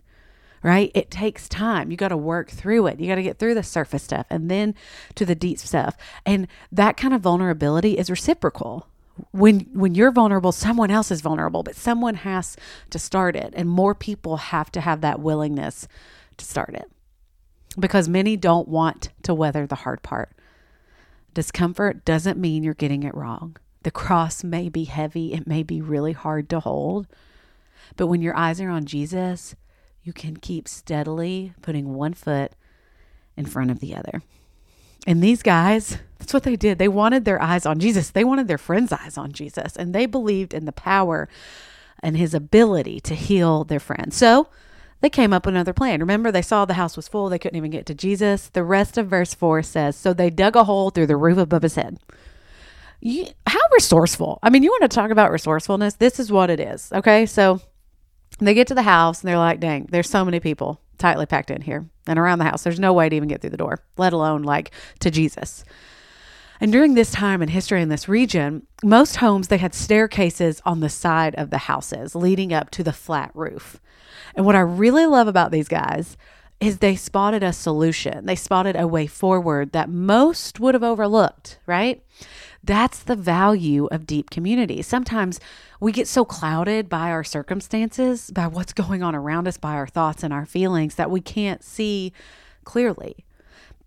Right? 0.67 0.91
It 0.95 1.13
takes 1.13 1.49
time. 1.49 1.93
You 1.93 1.97
got 1.97 2.09
to 2.09 2.17
work 2.17 2.51
through 2.51 2.89
it. 2.89 2.99
You 2.99 3.07
got 3.07 3.15
to 3.15 3.23
get 3.23 3.39
through 3.39 3.55
the 3.55 3.63
surface 3.63 4.03
stuff 4.03 4.27
and 4.31 4.51
then 4.51 4.75
to 5.15 5.25
the 5.25 5.37
deep 5.37 5.61
stuff. 5.61 5.97
And 6.27 6.49
that 6.73 6.97
kind 6.97 7.15
of 7.15 7.21
vulnerability 7.21 7.97
is 7.97 8.11
reciprocal 8.11 8.89
when 9.31 9.61
when 9.73 9.95
you're 9.95 10.11
vulnerable 10.11 10.53
someone 10.53 10.91
else 10.91 11.11
is 11.11 11.23
vulnerable 11.23 11.63
but 11.63 11.75
someone 11.75 12.17
has 12.17 12.55
to 12.91 12.99
start 12.99 13.35
it 13.35 13.51
and 13.57 13.67
more 13.67 13.95
people 13.95 14.37
have 14.37 14.71
to 14.71 14.79
have 14.79 15.01
that 15.01 15.21
willingness 15.21 15.89
to 16.37 16.45
start 16.45 16.75
it 16.75 16.91
because 17.79 18.09
many 18.09 18.37
don't 18.37 18.69
want 18.69 19.11
to 19.23 19.35
weather 19.35 19.67
the 19.67 19.77
hard 19.77 20.03
part. 20.03 20.31
Discomfort 21.35 22.05
doesn't 22.05 22.39
mean 22.39 22.65
you're 22.65 22.75
getting 22.75 23.03
it 23.03 23.15
wrong. 23.15 23.57
The 23.83 23.91
cross 23.91 24.43
may 24.43 24.69
be 24.69 24.85
heavy, 24.85 25.33
it 25.33 25.47
may 25.47 25.63
be 25.63 25.81
really 25.81 26.13
hard 26.13 26.49
to 26.51 26.61
hold, 26.61 27.07
but 27.97 28.09
when 28.09 28.23
your 28.23 28.37
eyes 28.37 28.61
are 28.61 28.71
on 28.71 28.85
Jesus, 28.85 29.55
you 30.07 30.13
can 30.13 30.37
keep 30.37 30.69
steadily 30.69 31.53
putting 31.63 31.95
one 31.95 32.15
foot 32.15 32.53
in 33.37 33.45
front 33.45 33.73
of 33.73 33.81
the 33.81 33.95
other. 33.95 34.23
And 35.05 35.21
these 35.21 35.43
guys, 35.43 35.99
that's 36.19 36.33
what 36.33 36.45
they 36.45 36.55
did. 36.55 36.79
They 36.79 36.89
wanted 36.89 37.25
their 37.25 37.43
eyes 37.43 37.67
on 37.67 37.81
Jesus. 37.81 38.11
They 38.11 38.23
wanted 38.23 38.47
their 38.47 38.57
friends' 38.57 38.93
eyes 38.93 39.19
on 39.19 39.33
Jesus, 39.33 39.75
and 39.77 39.93
they 39.93 40.07
believed 40.07 40.55
in 40.55 40.65
the 40.65 40.73
power 40.73 41.29
and 42.01 42.17
his 42.17 42.35
ability 42.35 43.01
to 43.01 43.15
heal 43.17 43.65
their 43.65 43.81
friends. 43.81 44.17
So, 44.17 44.49
they 45.01 45.11
came 45.11 45.33
up 45.33 45.45
with 45.45 45.55
another 45.55 45.75
plan. 45.75 46.01
Remember, 46.01 46.33
they 46.33 46.41
saw 46.41 46.65
the 46.65 46.75
house 46.75 46.97
was 46.97 47.09
full. 47.09 47.29
They 47.29 47.39
couldn't 47.39 47.57
even 47.57 47.71
get 47.71 47.85
to 47.87 47.95
Jesus. 47.95 48.49
The 48.49 48.65
rest 48.65 48.97
of 48.97 49.09
verse 49.09 49.35
4 49.35 49.63
says 49.63 49.95
So 49.95 50.15
they 50.15 50.31
dug 50.31 50.57
a 50.57 50.65
hole 50.65 50.91
through 50.91 51.09
the 51.09 51.17
roof 51.17 51.37
above 51.37 51.63
his 51.63 51.75
head. 51.75 51.99
You, 53.01 53.27
how 53.47 53.61
resourceful. 53.75 54.39
I 54.43 54.49
mean, 54.49 54.63
you 54.63 54.71
want 54.71 54.91
to 54.91 54.95
talk 54.95 55.11
about 55.11 55.31
resourcefulness? 55.31 55.95
This 55.95 56.19
is 56.19 56.33
what 56.33 56.49
it 56.49 56.61
is. 56.61 56.91
Okay. 56.95 57.27
So 57.27 57.61
they 58.39 58.55
get 58.55 58.67
to 58.69 58.75
the 58.75 58.83
house 58.83 59.21
and 59.21 59.29
they're 59.29 59.39
like, 59.39 59.61
dang, 59.61 59.87
there's 59.91 60.11
so 60.11 60.25
many 60.25 60.41
people 60.41 60.81
tightly 60.99 61.27
packed 61.27 61.51
in 61.51 61.63
here 61.63 61.87
and 62.07 62.19
around 62.19 62.39
the 62.39 62.45
house. 62.45 62.63
There's 62.63 62.81
no 62.81 62.93
way 62.93 63.09
to 63.09 63.17
even 63.17 63.29
get 63.29 63.41
through 63.41 63.51
the 63.51 63.57
door, 63.57 63.83
let 63.97 64.13
alone 64.13 64.43
like 64.43 64.71
to 65.01 65.11
Jesus. 65.11 65.65
And 66.61 66.73
during 66.73 66.95
this 66.95 67.13
time 67.13 67.43
in 67.43 67.49
history 67.49 67.83
in 67.83 67.89
this 67.89 68.09
region, 68.09 68.67
most 68.83 69.17
homes 69.17 69.49
they 69.49 69.59
had 69.59 69.75
staircases 69.75 70.63
on 70.65 70.81
the 70.81 70.89
side 70.89 71.35
of 71.35 71.51
the 71.51 71.59
houses 71.59 72.15
leading 72.15 72.53
up 72.53 72.71
to 72.71 72.83
the 72.83 72.93
flat 72.93 73.31
roof. 73.35 73.81
And 74.35 74.47
what 74.47 74.57
I 74.57 74.61
really 74.61 75.07
love 75.07 75.29
about 75.29 75.51
these 75.51 75.69
guys 75.69 76.17
is 76.61 76.79
they 76.79 76.97
spotted 76.97 77.43
a 77.43 77.53
solution. 77.53 78.25
They 78.25 78.37
spotted 78.37 78.77
a 78.77 78.87
way 78.87 79.07
forward 79.07 79.73
that 79.73 79.91
most 79.91 80.59
would 80.59 80.75
have 80.75 80.83
overlooked, 80.83 81.59
right? 81.67 82.03
That's 82.67 82.99
the 82.99 83.15
value 83.15 83.87
of 83.87 84.07
deep 84.07 84.31
community. 84.31 84.83
Sometimes 84.83 85.39
we 85.81 85.93
get 85.93 86.09
so 86.09 86.25
clouded 86.25 86.89
by 86.89 87.11
our 87.11 87.23
circumstances, 87.23 88.31
by 88.33 88.49
what's 88.49 88.73
going 88.73 89.05
on 89.05 89.15
around 89.15 89.47
us, 89.47 89.57
by 89.57 89.75
our 89.75 89.87
thoughts 89.87 90.25
and 90.25 90.33
our 90.33 90.45
feelings 90.45 90.97
that 90.97 91.11
we 91.11 91.21
can't 91.21 91.63
see 91.63 92.13
clearly. 92.65 93.25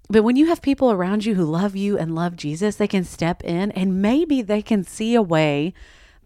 But 0.10 0.24
when 0.24 0.38
you 0.38 0.48
have 0.48 0.62
people 0.62 0.92
around 0.92 1.26
you 1.26 1.36
who 1.36 1.44
love 1.44 1.76
you 1.76 1.98
and 1.98 2.16
love 2.16 2.38
Jesus, 2.38 2.78
they 2.78 2.88
can 2.88 3.04
step 3.04 3.44
in 3.44 3.72
and 3.72 4.02
maybe 4.02 4.42
they 4.42 4.62
can 4.62 4.86
see 4.86 5.14
a 5.14 5.22
way 5.22 5.74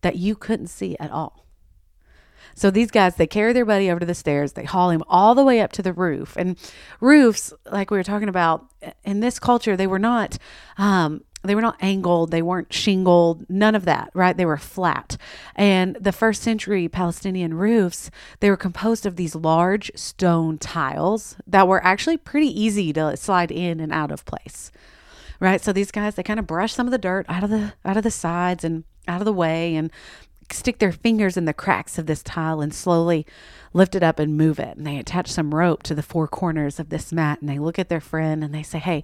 that 0.01 0.17
you 0.17 0.35
couldn't 0.35 0.67
see 0.67 0.95
at 0.99 1.11
all. 1.11 1.47
So 2.55 2.69
these 2.69 2.91
guys, 2.91 3.15
they 3.15 3.25
carry 3.25 3.51
their 3.51 3.65
buddy 3.65 3.89
over 3.89 3.99
to 3.99 4.05
the 4.05 4.13
stairs. 4.13 4.53
They 4.53 4.63
haul 4.63 4.91
him 4.91 5.03
all 5.07 5.33
the 5.33 5.43
way 5.43 5.59
up 5.59 5.71
to 5.71 5.81
the 5.81 5.91
roof. 5.91 6.35
And 6.37 6.55
roofs, 7.01 7.51
like 7.71 7.89
we 7.89 7.97
were 7.97 8.03
talking 8.03 8.29
about, 8.29 8.67
in 9.03 9.21
this 9.21 9.39
culture, 9.39 9.75
they 9.75 9.87
were 9.87 9.97
not. 9.97 10.37
Um, 10.77 11.23
they 11.43 11.55
were 11.55 11.61
not 11.61 11.77
angled, 11.81 12.31
they 12.31 12.41
weren't 12.41 12.71
shingled, 12.73 13.45
none 13.49 13.75
of 13.75 13.85
that, 13.85 14.09
right? 14.13 14.35
They 14.35 14.45
were 14.45 14.57
flat. 14.57 15.17
And 15.55 15.97
the 15.99 16.13
first 16.13 16.41
century 16.41 16.87
Palestinian 16.87 17.53
roofs, 17.53 18.09
they 18.39 18.49
were 18.49 18.57
composed 18.57 19.05
of 19.05 19.17
these 19.17 19.35
large 19.35 19.91
stone 19.95 20.57
tiles 20.57 21.35
that 21.45 21.67
were 21.67 21.83
actually 21.83 22.17
pretty 22.17 22.47
easy 22.47 22.93
to 22.93 23.17
slide 23.17 23.51
in 23.51 23.79
and 23.79 23.91
out 23.91 24.11
of 24.11 24.25
place. 24.25 24.71
Right? 25.39 25.59
So 25.59 25.73
these 25.73 25.91
guys, 25.91 26.15
they 26.15 26.23
kind 26.23 26.39
of 26.39 26.47
brush 26.47 26.73
some 26.73 26.87
of 26.87 26.91
the 26.91 26.97
dirt 26.97 27.25
out 27.27 27.43
of 27.43 27.49
the 27.49 27.73
out 27.83 27.97
of 27.97 28.03
the 28.03 28.11
sides 28.11 28.63
and 28.63 28.85
out 29.09 29.19
of 29.19 29.25
the 29.25 29.33
way 29.33 29.75
and 29.75 29.91
stick 30.49 30.79
their 30.79 30.91
fingers 30.91 31.35
in 31.35 31.45
the 31.45 31.53
cracks 31.53 31.97
of 31.97 32.05
this 32.05 32.23
tile 32.23 32.61
and 32.61 32.73
slowly 32.73 33.25
lift 33.73 33.95
it 33.95 34.03
up 34.03 34.19
and 34.19 34.37
move 34.37 34.59
it. 34.59 34.77
And 34.77 34.87
they 34.87 34.97
attach 34.97 35.29
some 35.29 35.53
rope 35.53 35.83
to 35.83 35.95
the 35.95 36.03
four 36.03 36.27
corners 36.27 36.79
of 36.79 36.89
this 36.89 37.11
mat 37.11 37.41
and 37.41 37.49
they 37.49 37.59
look 37.59 37.77
at 37.77 37.89
their 37.89 37.99
friend 37.99 38.43
and 38.43 38.53
they 38.53 38.63
say, 38.63 38.79
Hey, 38.79 39.03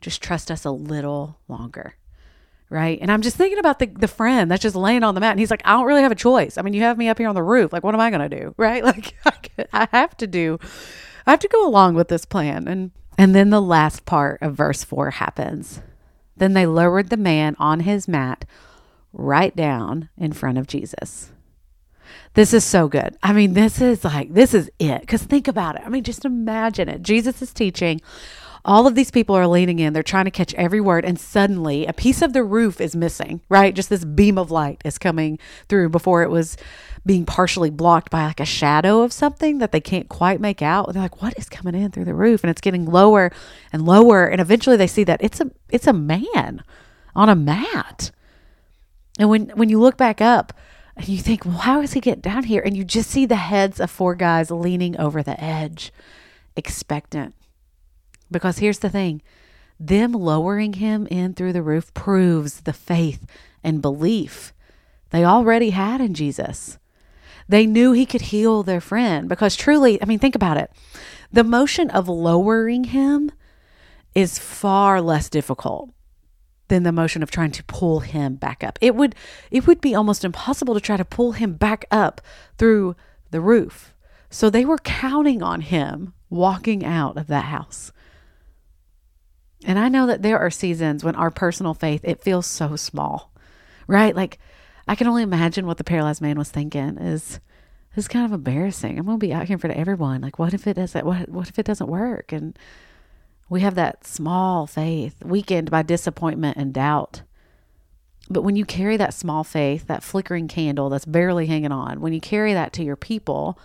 just 0.00 0.22
trust 0.22 0.50
us 0.50 0.64
a 0.64 0.70
little 0.70 1.38
longer. 1.48 1.94
Right. 2.70 2.98
And 3.00 3.10
I'm 3.10 3.22
just 3.22 3.36
thinking 3.36 3.58
about 3.58 3.78
the, 3.78 3.86
the 3.86 4.08
friend 4.08 4.50
that's 4.50 4.62
just 4.62 4.76
laying 4.76 5.02
on 5.02 5.14
the 5.14 5.20
mat. 5.20 5.30
And 5.30 5.40
he's 5.40 5.50
like, 5.50 5.62
I 5.64 5.72
don't 5.72 5.86
really 5.86 6.02
have 6.02 6.12
a 6.12 6.16
choice. 6.16 6.58
I 6.58 6.62
mean, 6.62 6.74
you 6.74 6.82
have 6.82 6.98
me 6.98 7.08
up 7.08 7.16
here 7.16 7.28
on 7.28 7.34
the 7.34 7.42
roof. 7.42 7.72
Like, 7.72 7.82
what 7.82 7.94
am 7.94 8.00
I 8.00 8.10
going 8.10 8.28
to 8.28 8.40
do? 8.40 8.54
Right. 8.58 8.84
Like, 8.84 9.14
I 9.72 9.88
have 9.90 10.16
to 10.18 10.26
do, 10.26 10.58
I 11.26 11.30
have 11.30 11.40
to 11.40 11.48
go 11.48 11.66
along 11.66 11.94
with 11.94 12.08
this 12.08 12.26
plan. 12.26 12.68
And, 12.68 12.90
and 13.16 13.34
then 13.34 13.48
the 13.48 13.62
last 13.62 14.04
part 14.04 14.42
of 14.42 14.54
verse 14.54 14.84
four 14.84 15.10
happens. 15.10 15.80
Then 16.36 16.52
they 16.52 16.66
lowered 16.66 17.08
the 17.08 17.16
man 17.16 17.56
on 17.58 17.80
his 17.80 18.06
mat 18.06 18.44
right 19.12 19.54
down 19.56 20.10
in 20.18 20.32
front 20.32 20.58
of 20.58 20.66
Jesus. 20.66 21.32
This 22.34 22.54
is 22.54 22.64
so 22.64 22.88
good. 22.88 23.16
I 23.22 23.32
mean, 23.32 23.54
this 23.54 23.80
is 23.80 24.04
like, 24.04 24.32
this 24.32 24.54
is 24.54 24.70
it. 24.78 25.00
Because 25.00 25.22
think 25.22 25.48
about 25.48 25.76
it. 25.76 25.82
I 25.84 25.88
mean, 25.88 26.04
just 26.04 26.24
imagine 26.24 26.88
it. 26.88 27.02
Jesus 27.02 27.42
is 27.42 27.52
teaching. 27.52 28.00
All 28.64 28.86
of 28.86 28.94
these 28.94 29.10
people 29.10 29.34
are 29.34 29.46
leaning 29.46 29.78
in. 29.78 29.92
They're 29.92 30.02
trying 30.02 30.24
to 30.26 30.30
catch 30.30 30.54
every 30.54 30.80
word. 30.80 31.04
And 31.04 31.18
suddenly, 31.18 31.86
a 31.86 31.92
piece 31.92 32.22
of 32.22 32.32
the 32.32 32.44
roof 32.44 32.80
is 32.80 32.96
missing, 32.96 33.40
right? 33.48 33.74
Just 33.74 33.90
this 33.90 34.04
beam 34.04 34.38
of 34.38 34.50
light 34.50 34.80
is 34.84 34.98
coming 34.98 35.38
through 35.68 35.90
before 35.90 36.22
it 36.22 36.30
was 36.30 36.56
being 37.06 37.24
partially 37.24 37.70
blocked 37.70 38.10
by 38.10 38.26
like 38.26 38.40
a 38.40 38.44
shadow 38.44 39.00
of 39.00 39.12
something 39.12 39.58
that 39.58 39.72
they 39.72 39.80
can't 39.80 40.08
quite 40.08 40.40
make 40.40 40.60
out. 40.60 40.92
They're 40.92 41.02
like, 41.02 41.22
what 41.22 41.38
is 41.38 41.48
coming 41.48 41.74
in 41.74 41.90
through 41.90 42.04
the 42.04 42.14
roof? 42.14 42.42
And 42.42 42.50
it's 42.50 42.60
getting 42.60 42.84
lower 42.84 43.32
and 43.72 43.86
lower. 43.86 44.26
And 44.26 44.40
eventually 44.40 44.76
they 44.76 44.86
see 44.86 45.04
that 45.04 45.22
it's 45.22 45.40
a 45.40 45.50
it's 45.70 45.86
a 45.86 45.92
man 45.92 46.62
on 47.14 47.28
a 47.28 47.34
mat. 47.34 48.10
And 49.18 49.30
when 49.30 49.48
when 49.50 49.68
you 49.68 49.80
look 49.80 49.96
back 49.96 50.20
up 50.20 50.52
and 50.96 51.08
you 51.08 51.18
think, 51.18 51.44
well, 51.44 51.58
how 51.58 51.80
does 51.80 51.92
he 51.92 52.00
get 52.00 52.20
down 52.20 52.44
here? 52.44 52.62
And 52.62 52.76
you 52.76 52.84
just 52.84 53.10
see 53.10 53.24
the 53.24 53.36
heads 53.36 53.80
of 53.80 53.90
four 53.90 54.14
guys 54.14 54.50
leaning 54.50 54.98
over 54.98 55.22
the 55.22 55.42
edge, 55.42 55.92
expectant. 56.56 57.34
Because 58.30 58.58
here's 58.58 58.80
the 58.80 58.90
thing 58.90 59.22
them 59.80 60.12
lowering 60.12 60.74
him 60.74 61.06
in 61.10 61.34
through 61.34 61.52
the 61.52 61.62
roof 61.62 61.94
proves 61.94 62.62
the 62.62 62.72
faith 62.72 63.26
and 63.62 63.80
belief 63.80 64.52
they 65.10 65.24
already 65.24 65.70
had 65.70 66.00
in 66.00 66.14
Jesus. 66.14 66.78
They 67.48 67.64
knew 67.64 67.92
he 67.92 68.04
could 68.06 68.22
heal 68.22 68.62
their 68.62 68.80
friend 68.80 69.28
because 69.28 69.56
truly, 69.56 70.02
I 70.02 70.04
mean, 70.04 70.18
think 70.18 70.34
about 70.34 70.58
it. 70.58 70.70
The 71.32 71.44
motion 71.44 71.90
of 71.90 72.08
lowering 72.08 72.84
him 72.84 73.30
is 74.14 74.38
far 74.38 75.00
less 75.00 75.28
difficult 75.28 75.90
than 76.68 76.82
the 76.82 76.92
motion 76.92 77.22
of 77.22 77.30
trying 77.30 77.52
to 77.52 77.64
pull 77.64 78.00
him 78.00 78.34
back 78.34 78.62
up. 78.62 78.78
It 78.82 78.94
would 78.94 79.14
it 79.50 79.66
would 79.66 79.80
be 79.80 79.94
almost 79.94 80.24
impossible 80.24 80.74
to 80.74 80.80
try 80.80 80.98
to 80.98 81.04
pull 81.04 81.32
him 81.32 81.54
back 81.54 81.86
up 81.90 82.20
through 82.58 82.94
the 83.30 83.40
roof. 83.40 83.94
So 84.30 84.50
they 84.50 84.66
were 84.66 84.78
counting 84.78 85.42
on 85.42 85.62
him 85.62 86.12
walking 86.28 86.84
out 86.84 87.16
of 87.16 87.26
that 87.28 87.46
house. 87.46 87.92
And 89.64 89.78
I 89.78 89.88
know 89.88 90.06
that 90.06 90.22
there 90.22 90.38
are 90.38 90.50
seasons 90.50 91.02
when 91.02 91.16
our 91.16 91.30
personal 91.30 91.74
faith 91.74 92.00
it 92.04 92.22
feels 92.22 92.46
so 92.46 92.76
small. 92.76 93.32
Right? 93.86 94.14
Like 94.14 94.38
I 94.86 94.94
can 94.94 95.06
only 95.06 95.22
imagine 95.22 95.66
what 95.66 95.78
the 95.78 95.84
paralyzed 95.84 96.22
man 96.22 96.38
was 96.38 96.50
thinking 96.50 96.98
is 96.98 97.40
this 97.94 98.04
is 98.04 98.08
kind 98.08 98.24
of 98.24 98.32
embarrassing. 98.32 98.98
I'm 98.98 99.06
going 99.06 99.18
to 99.18 99.26
be 99.26 99.32
out 99.32 99.48
here 99.48 99.58
for 99.58 99.68
everyone. 99.68 100.20
Like 100.20 100.38
what 100.38 100.54
if 100.54 100.66
it 100.66 100.74
doesn't 100.74 101.04
what 101.04 101.28
what 101.28 101.48
if 101.48 101.58
it 101.58 101.66
doesn't 101.66 101.88
work? 101.88 102.32
And 102.32 102.58
we 103.48 103.60
have 103.60 103.74
that 103.76 104.06
small 104.06 104.66
faith 104.66 105.22
weakened 105.24 105.70
by 105.70 105.82
disappointment 105.82 106.56
and 106.56 106.72
doubt. 106.72 107.22
But 108.30 108.42
when 108.42 108.56
you 108.56 108.64
carry 108.64 108.98
that 108.98 109.14
small 109.14 109.42
faith, 109.42 109.86
that 109.86 110.02
flickering 110.02 110.48
candle 110.48 110.90
that's 110.90 111.06
barely 111.06 111.46
hanging 111.46 111.72
on, 111.72 112.00
when 112.00 112.12
you 112.12 112.20
carry 112.20 112.52
that 112.52 112.74
to 112.74 112.84
your 112.84 112.96
people, 112.96 113.58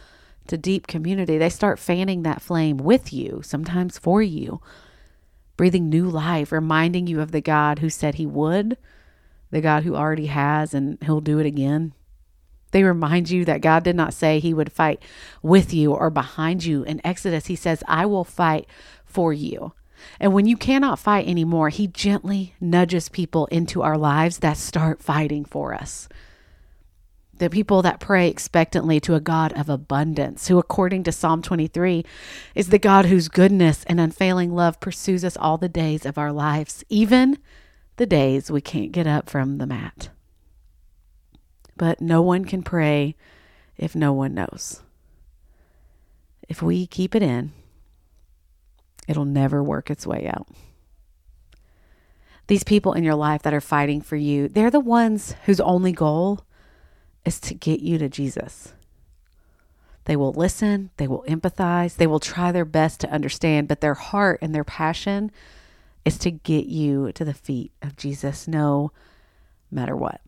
to 0.48 0.58
deep 0.58 0.88
community, 0.88 1.38
they 1.38 1.50
start 1.50 1.80
fanning 1.80 2.24
that 2.24 2.42
flame 2.42 2.78
with 2.78 3.12
you, 3.14 3.42
sometimes 3.44 3.98
for 3.98 4.22
you, 4.22 4.62
breathing 5.58 5.90
new 5.90 6.10
life, 6.10 6.52
reminding 6.52 7.08
you 7.08 7.22
of 7.22 7.32
the 7.32 7.42
God 7.42 7.80
who 7.80 7.90
said 7.90 8.16
he 8.16 8.26
would, 8.26 8.78
the 9.52 9.62
God 9.62 9.84
who 9.84 9.96
already 9.96 10.28
has, 10.28 10.74
and 10.74 10.98
he'll 11.04 11.22
do 11.22 11.40
it 11.40 11.46
again. 11.46 11.94
They 12.72 12.84
remind 12.84 13.30
you 13.30 13.46
that 13.46 13.62
God 13.62 13.84
did 13.84 13.96
not 13.96 14.16
say 14.16 14.40
he 14.40 14.54
would 14.54 14.72
fight 14.72 15.02
with 15.44 15.74
you 15.74 15.94
or 15.94 16.10
behind 16.10 16.66
you. 16.66 16.84
In 16.84 17.06
Exodus, 17.06 17.46
he 17.46 17.56
says, 17.56 17.84
I 17.88 18.08
will 18.08 18.24
fight 18.24 18.68
for 19.06 19.32
you. 19.32 19.74
And 20.20 20.34
when 20.34 20.46
you 20.46 20.58
cannot 20.58 21.00
fight 21.00 21.28
anymore, 21.28 21.70
He 21.70 21.88
gently 21.88 22.56
nudges 22.60 23.10
people 23.10 23.46
into 23.48 23.82
our 23.82 23.98
lives 23.98 24.40
that 24.40 24.58
start 24.58 25.02
fighting 25.02 25.46
for 25.46 25.74
us. 25.74 26.08
The 27.44 27.50
people 27.50 27.82
that 27.82 28.00
pray 28.00 28.30
expectantly 28.30 29.02
to 29.02 29.16
a 29.16 29.20
God 29.20 29.52
of 29.52 29.68
abundance, 29.68 30.48
who, 30.48 30.60
according 30.60 31.04
to 31.04 31.12
Psalm 31.12 31.42
23, 31.42 32.06
is 32.56 32.70
the 32.70 32.80
God 32.80 33.08
whose 33.08 33.28
goodness 33.28 33.84
and 33.84 34.00
unfailing 34.00 34.56
love 34.56 34.80
pursues 34.80 35.26
us 35.26 35.36
all 35.36 35.58
the 35.58 35.68
days 35.68 36.06
of 36.06 36.18
our 36.18 36.32
lives, 36.32 36.86
even 36.88 37.38
the 37.98 38.06
days 38.06 38.50
we 38.50 38.62
can't 38.62 38.94
get 38.94 39.08
up 39.08 39.30
from 39.30 39.58
the 39.58 39.68
mat. 39.68 40.08
But 41.76 42.00
no 42.00 42.22
one 42.22 42.46
can 42.46 42.64
pray 42.64 43.18
if 43.76 43.94
no 43.94 44.14
one 44.14 44.34
knows. 44.34 44.82
If 46.48 46.62
we 46.62 46.88
keep 46.88 47.14
it 47.14 47.22
in, 47.22 47.52
it'll 49.06 49.26
never 49.26 49.62
work 49.62 49.90
its 49.92 50.08
way 50.08 50.32
out. 50.34 50.48
These 52.48 52.64
people 52.64 52.94
in 52.94 53.04
your 53.04 53.16
life 53.16 53.42
that 53.42 53.54
are 53.54 53.60
fighting 53.60 54.00
for 54.00 54.16
you, 54.16 54.48
they're 54.48 54.72
the 54.72 54.80
ones 54.80 55.36
whose 55.44 55.60
only 55.60 55.92
goal 55.92 56.46
is 57.26 57.40
to 57.42 57.54
get 57.54 57.80
you 57.80 57.98
to 57.98 58.10
Jesus. 58.10 58.74
They 60.06 60.16
will 60.16 60.34
listen, 60.34 60.90
they 60.98 61.08
will 61.08 61.24
empathize, 61.28 61.96
they 61.96 62.08
will 62.08 62.20
try 62.20 62.52
their 62.52 62.66
best 62.66 63.00
to 63.02 63.10
understand, 63.12 63.68
but 63.68 63.82
their 63.82 63.94
heart 63.94 64.40
and 64.42 64.54
their 64.54 64.66
passion 64.66 65.32
is 66.04 66.18
to 66.20 66.32
get 66.32 66.66
you 66.66 67.12
to 67.14 67.24
the 67.24 67.34
feet 67.34 67.72
of 67.82 67.96
Jesus 67.96 68.48
no 68.48 68.92
matter 69.72 69.96
what. 69.96 70.22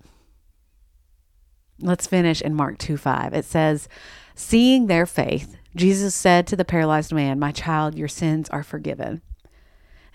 Let's 1.79 2.07
finish 2.07 2.41
in 2.41 2.55
Mark 2.55 2.77
2 2.77 2.95
5. 2.95 3.33
It 3.33 3.43
says, 3.43 3.89
Seeing 4.33 4.87
their 4.87 5.05
faith, 5.05 5.57
Jesus 5.75 6.15
said 6.15 6.47
to 6.47 6.55
the 6.55 6.63
paralyzed 6.63 7.11
man, 7.11 7.37
My 7.37 7.51
child, 7.51 7.97
your 7.97 8.07
sins 8.07 8.49
are 8.49 8.63
forgiven. 8.63 9.21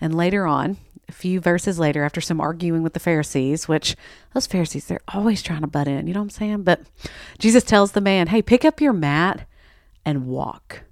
And 0.01 0.15
later 0.15 0.45
on, 0.45 0.77
a 1.07 1.13
few 1.13 1.39
verses 1.39 1.77
later, 1.77 2.03
after 2.03 2.19
some 2.19 2.41
arguing 2.41 2.83
with 2.83 2.93
the 2.93 2.99
Pharisees, 2.99 3.67
which 3.67 3.95
those 4.33 4.47
Pharisees, 4.47 4.85
they're 4.85 5.01
always 5.09 5.41
trying 5.41 5.61
to 5.61 5.67
butt 5.67 5.87
in, 5.87 6.07
you 6.07 6.13
know 6.13 6.21
what 6.21 6.25
I'm 6.25 6.29
saying? 6.31 6.63
But 6.63 6.81
Jesus 7.37 7.63
tells 7.63 7.91
the 7.91 8.01
man, 8.01 8.27
Hey, 8.27 8.41
pick 8.41 8.65
up 8.65 8.81
your 8.81 8.93
mat 8.93 9.47
and 10.03 10.25
walk. 10.25 10.83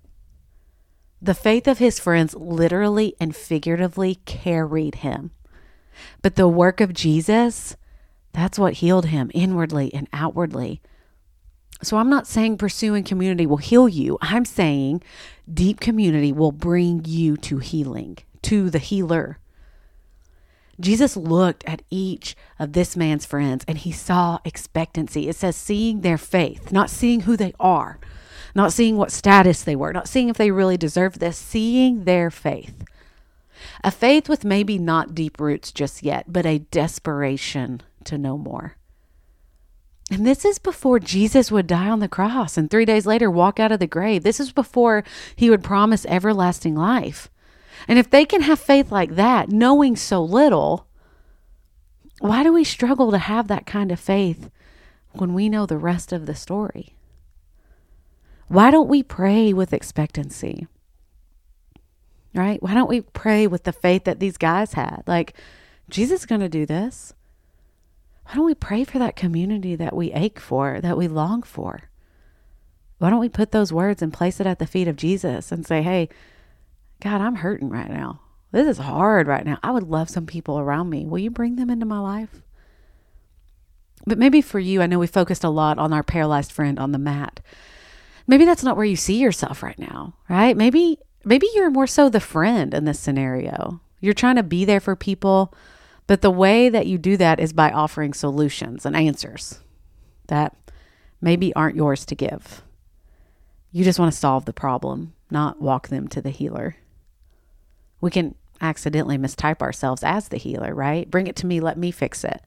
The 1.21 1.33
faith 1.33 1.67
of 1.67 1.79
his 1.79 1.99
friends 1.99 2.35
literally 2.35 3.15
and 3.19 3.35
figuratively 3.35 4.15
carried 4.25 4.95
him. 4.95 5.31
But 6.21 6.35
the 6.35 6.47
work 6.47 6.79
of 6.79 6.93
Jesus, 6.93 7.75
that's 8.31 8.59
what 8.59 8.75
healed 8.75 9.07
him 9.07 9.29
inwardly 9.33 9.93
and 9.93 10.07
outwardly. 10.13 10.81
So 11.81 11.97
I'm 11.97 12.09
not 12.09 12.27
saying 12.27 12.57
pursuing 12.57 13.03
community 13.03 13.45
will 13.45 13.57
heal 13.57 13.87
you. 13.87 14.17
I'm 14.21 14.45
saying 14.45 15.01
deep 15.51 15.79
community 15.79 16.31
will 16.31 16.51
bring 16.51 17.03
you 17.05 17.37
to 17.37 17.57
healing, 17.59 18.17
to 18.43 18.69
the 18.69 18.79
healer. 18.79 19.39
Jesus 20.79 21.17
looked 21.17 21.63
at 21.65 21.81
each 21.89 22.35
of 22.57 22.73
this 22.73 22.95
man's 22.95 23.25
friends 23.25 23.65
and 23.67 23.77
he 23.77 23.91
saw 23.91 24.39
expectancy. 24.45 25.27
It 25.27 25.35
says 25.35 25.55
seeing 25.55 26.01
their 26.01 26.17
faith, 26.17 26.71
not 26.71 26.89
seeing 26.89 27.21
who 27.21 27.35
they 27.35 27.53
are, 27.59 27.99
not 28.55 28.71
seeing 28.71 28.95
what 28.95 29.11
status 29.11 29.61
they 29.61 29.75
were, 29.75 29.91
not 29.91 30.07
seeing 30.07 30.29
if 30.29 30.37
they 30.37 30.51
really 30.51 30.77
deserved 30.77 31.19
this, 31.19 31.37
seeing 31.37 32.05
their 32.05 32.31
faith. 32.31 32.85
A 33.83 33.91
faith 33.91 34.29
with 34.29 34.45
maybe 34.45 34.77
not 34.77 35.13
deep 35.13 35.39
roots 35.39 35.71
just 35.71 36.01
yet, 36.01 36.31
but 36.31 36.45
a 36.45 36.59
desperation 36.59 37.81
to 38.05 38.17
know 38.17 38.37
more. 38.37 38.77
And 40.11 40.25
this 40.25 40.43
is 40.43 40.59
before 40.59 40.99
Jesus 40.99 41.51
would 41.51 41.67
die 41.67 41.89
on 41.89 41.99
the 41.99 42.07
cross 42.07 42.57
and 42.57 42.69
three 42.69 42.85
days 42.85 43.05
later 43.05 43.29
walk 43.29 43.59
out 43.59 43.71
of 43.71 43.79
the 43.79 43.85
grave. 43.85 44.23
This 44.23 44.39
is 44.39 44.51
before 44.51 45.03
he 45.35 45.49
would 45.49 45.63
promise 45.63 46.05
everlasting 46.07 46.75
life. 46.75 47.29
And 47.87 47.97
if 47.97 48.09
they 48.09 48.25
can 48.25 48.41
have 48.41 48.59
faith 48.59 48.91
like 48.91 49.15
that, 49.15 49.49
knowing 49.49 49.95
so 49.95 50.23
little, 50.23 50.87
why 52.19 52.43
do 52.43 52.53
we 52.53 52.63
struggle 52.63 53.11
to 53.11 53.17
have 53.17 53.47
that 53.47 53.65
kind 53.65 53.91
of 53.91 53.99
faith 53.99 54.49
when 55.13 55.33
we 55.33 55.49
know 55.49 55.65
the 55.65 55.77
rest 55.77 56.11
of 56.11 56.25
the 56.25 56.35
story? 56.35 56.95
Why 58.47 58.71
don't 58.71 58.89
we 58.89 59.03
pray 59.03 59.53
with 59.53 59.73
expectancy? 59.73 60.67
Right? 62.33 62.61
Why 62.61 62.73
don't 62.73 62.89
we 62.89 63.01
pray 63.01 63.47
with 63.47 63.63
the 63.63 63.73
faith 63.73 64.03
that 64.03 64.19
these 64.19 64.37
guys 64.37 64.73
had? 64.73 65.03
Like, 65.07 65.33
Jesus 65.89 66.21
is 66.21 66.25
going 66.25 66.41
to 66.41 66.49
do 66.49 66.65
this 66.65 67.13
why 68.29 68.35
don't 68.35 68.45
we 68.45 68.53
pray 68.53 68.83
for 68.83 68.99
that 68.99 69.15
community 69.15 69.75
that 69.75 69.95
we 69.95 70.13
ache 70.13 70.39
for, 70.39 70.79
that 70.81 70.95
we 70.95 71.07
long 71.07 71.41
for? 71.41 71.89
Why 72.99 73.09
don't 73.09 73.19
we 73.19 73.27
put 73.29 73.49
those 73.51 73.73
words 73.73 74.03
and 74.03 74.13
place 74.13 74.39
it 74.39 74.45
at 74.45 74.59
the 74.59 74.67
feet 74.67 74.87
of 74.87 74.95
Jesus 74.95 75.51
and 75.51 75.65
say, 75.65 75.81
hey, 75.81 76.09
God, 77.01 77.21
I'm 77.21 77.35
hurting 77.35 77.69
right 77.69 77.89
now. 77.89 78.21
This 78.51 78.67
is 78.67 78.77
hard 78.77 79.27
right 79.27 79.45
now. 79.45 79.59
I 79.61 79.71
would 79.71 79.83
love 79.83 80.09
some 80.09 80.25
people 80.25 80.59
around 80.59 80.89
me. 80.89 81.05
Will 81.05 81.19
you 81.19 81.29
bring 81.29 81.55
them 81.55 81.69
into 81.69 81.85
my 81.85 81.99
life? 81.99 82.41
But 84.05 84.17
maybe 84.17 84.41
for 84.41 84.59
you, 84.59 84.81
I 84.81 84.87
know 84.87 84.99
we 84.99 85.07
focused 85.07 85.43
a 85.43 85.49
lot 85.49 85.77
on 85.77 85.93
our 85.93 86.03
paralyzed 86.03 86.51
friend 86.51 86.79
on 86.79 86.91
the 86.91 86.97
mat. 86.97 87.41
Maybe 88.27 88.45
that's 88.45 88.63
not 88.63 88.75
where 88.75 88.85
you 88.85 88.95
see 88.95 89.17
yourself 89.17 89.61
right 89.61 89.77
now, 89.77 90.15
right? 90.29 90.55
Maybe 90.55 90.97
maybe 91.25 91.47
you're 91.53 91.69
more 91.69 91.87
so 91.87 92.09
the 92.09 92.19
friend 92.19 92.73
in 92.73 92.85
this 92.85 92.99
scenario. 92.99 93.81
You're 93.99 94.13
trying 94.13 94.37
to 94.37 94.43
be 94.43 94.65
there 94.65 94.79
for 94.79 94.95
people 94.95 95.53
but 96.09 96.23
the 96.23 96.31
way 96.31 96.69
that 96.69 96.87
you 96.87 96.97
do 96.97 97.17
that 97.17 97.39
is 97.39 97.53
by 97.53 97.69
offering 97.69 98.15
solutions 98.15 98.83
and 98.83 98.95
answers 98.95 99.59
that 100.25 100.55
maybe 101.21 101.53
aren't 101.53 101.75
yours 101.75 102.03
to 102.05 102.15
give. 102.15 102.63
You 103.71 103.83
just 103.83 103.99
want 103.99 104.11
to 104.11 104.17
solve 104.17 104.45
the 104.45 104.51
problem, 104.51 105.13
not 105.29 105.61
walk 105.61 105.89
them 105.89 106.07
to 106.07 106.19
the 106.19 106.31
healer. 106.31 106.77
We 108.01 108.11
can 108.11 108.35
accidentally 108.61 109.17
mistype 109.17 109.61
ourselves 109.61 110.03
as 110.03 110.27
the 110.27 110.37
healer, 110.37 110.73
right? 110.73 111.09
Bring 111.09 111.27
it 111.27 111.35
to 111.37 111.45
me, 111.45 111.59
let 111.59 111.77
me 111.77 111.91
fix 111.91 112.23
it. 112.23 112.41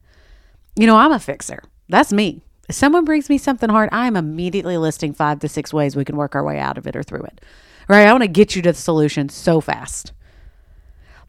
You 0.75 0.87
know, 0.87 0.97
I'm 0.97 1.11
a 1.11 1.19
fixer. 1.19 1.63
That's 1.89 2.13
me. 2.13 2.41
If 2.69 2.75
someone 2.75 3.05
brings 3.05 3.29
me 3.29 3.37
something 3.37 3.69
hard, 3.69 3.89
I'm 3.91 4.15
immediately 4.15 4.77
listing 4.77 5.13
five 5.13 5.39
to 5.39 5.49
six 5.49 5.73
ways 5.73 5.95
we 5.95 6.05
can 6.05 6.15
work 6.15 6.35
our 6.35 6.43
way 6.43 6.59
out 6.59 6.77
of 6.77 6.87
it 6.87 6.95
or 6.95 7.03
through 7.03 7.23
it. 7.23 7.41
Right? 7.89 8.07
I 8.07 8.11
want 8.11 8.23
to 8.23 8.29
get 8.29 8.55
you 8.55 8.61
to 8.61 8.71
the 8.71 8.77
solution 8.77 9.29
so 9.29 9.59
fast. 9.59 10.13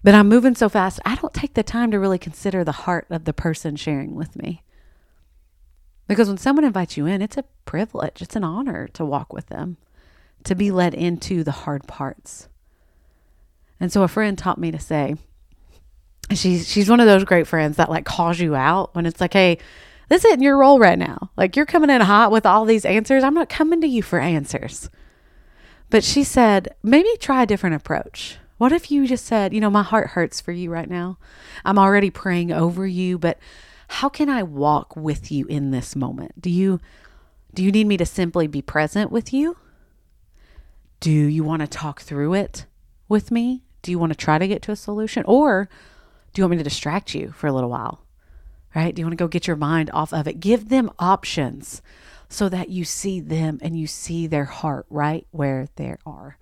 But 0.02 0.14
I'm 0.14 0.28
moving 0.28 0.54
so 0.54 0.68
fast, 0.68 1.00
I 1.04 1.16
don't 1.16 1.34
take 1.34 1.54
the 1.54 1.62
time 1.62 1.90
to 1.90 1.98
really 1.98 2.18
consider 2.18 2.62
the 2.62 2.72
heart 2.72 3.06
of 3.10 3.24
the 3.24 3.32
person 3.32 3.74
sharing 3.74 4.14
with 4.14 4.36
me. 4.36 4.62
Because 6.06 6.28
when 6.28 6.36
someone 6.36 6.64
invites 6.64 6.96
you 6.96 7.06
in, 7.06 7.22
it's 7.22 7.38
a 7.38 7.44
privilege, 7.64 8.20
it's 8.20 8.36
an 8.36 8.44
honor 8.44 8.86
to 8.88 9.04
walk 9.04 9.32
with 9.32 9.46
them, 9.46 9.78
to 10.44 10.54
be 10.54 10.70
led 10.70 10.92
into 10.92 11.42
the 11.42 11.52
hard 11.52 11.86
parts. 11.86 12.48
And 13.84 13.92
so 13.92 14.02
a 14.02 14.08
friend 14.08 14.38
taught 14.38 14.56
me 14.56 14.70
to 14.70 14.80
say, 14.80 15.14
she's 16.34 16.66
she's 16.66 16.88
one 16.88 17.00
of 17.00 17.06
those 17.06 17.22
great 17.22 17.46
friends 17.46 17.76
that 17.76 17.90
like 17.90 18.06
calls 18.06 18.40
you 18.40 18.54
out 18.54 18.94
when 18.94 19.04
it's 19.04 19.20
like, 19.20 19.34
hey, 19.34 19.58
this 20.08 20.24
isn't 20.24 20.40
your 20.40 20.56
role 20.56 20.78
right 20.78 20.98
now. 20.98 21.30
Like 21.36 21.54
you're 21.54 21.66
coming 21.66 21.90
in 21.90 22.00
hot 22.00 22.32
with 22.32 22.46
all 22.46 22.64
these 22.64 22.86
answers. 22.86 23.22
I'm 23.22 23.34
not 23.34 23.50
coming 23.50 23.82
to 23.82 23.86
you 23.86 24.02
for 24.02 24.18
answers. 24.18 24.88
But 25.90 26.02
she 26.02 26.24
said, 26.24 26.74
maybe 26.82 27.10
try 27.18 27.42
a 27.42 27.46
different 27.46 27.76
approach. 27.76 28.38
What 28.56 28.72
if 28.72 28.90
you 28.90 29.06
just 29.06 29.26
said, 29.26 29.52
you 29.52 29.60
know, 29.60 29.68
my 29.68 29.82
heart 29.82 30.06
hurts 30.08 30.40
for 30.40 30.52
you 30.52 30.70
right 30.70 30.88
now? 30.88 31.18
I'm 31.62 31.78
already 31.78 32.08
praying 32.08 32.52
over 32.52 32.86
you, 32.86 33.18
but 33.18 33.38
how 33.88 34.08
can 34.08 34.30
I 34.30 34.44
walk 34.44 34.96
with 34.96 35.30
you 35.30 35.44
in 35.48 35.72
this 35.72 35.94
moment? 35.94 36.40
Do 36.40 36.48
you 36.48 36.80
do 37.52 37.62
you 37.62 37.70
need 37.70 37.86
me 37.86 37.98
to 37.98 38.06
simply 38.06 38.46
be 38.46 38.62
present 38.62 39.12
with 39.12 39.30
you? 39.34 39.58
Do 41.00 41.10
you 41.10 41.44
want 41.44 41.60
to 41.60 41.68
talk 41.68 42.00
through 42.00 42.32
it 42.32 42.64
with 43.08 43.30
me? 43.30 43.63
Do 43.84 43.90
you 43.90 43.98
want 43.98 44.12
to 44.12 44.18
try 44.18 44.38
to 44.38 44.48
get 44.48 44.62
to 44.62 44.72
a 44.72 44.76
solution 44.76 45.24
or 45.26 45.68
Do 46.32 46.40
you 46.40 46.44
want 46.44 46.52
me 46.52 46.56
to 46.56 46.64
distract 46.64 47.14
you 47.14 47.32
for 47.32 47.46
a 47.46 47.52
little 47.52 47.70
while? 47.70 48.00
Right? 48.74 48.92
Do 48.92 49.00
you 49.00 49.06
want 49.06 49.12
to 49.12 49.22
go 49.22 49.28
get 49.28 49.46
your 49.46 49.56
mind 49.56 49.90
off 49.92 50.12
of 50.12 50.26
it? 50.26 50.40
Give 50.40 50.68
them 50.68 50.90
options 50.98 51.80
so 52.28 52.48
that 52.48 52.70
you 52.70 52.84
see 52.84 53.20
them 53.20 53.58
and 53.62 53.78
you 53.78 53.86
see 53.86 54.26
their 54.26 54.46
heart 54.46 54.86
right 54.90 55.26
where 55.30 55.68
they 55.76 55.94
are. 56.04 56.38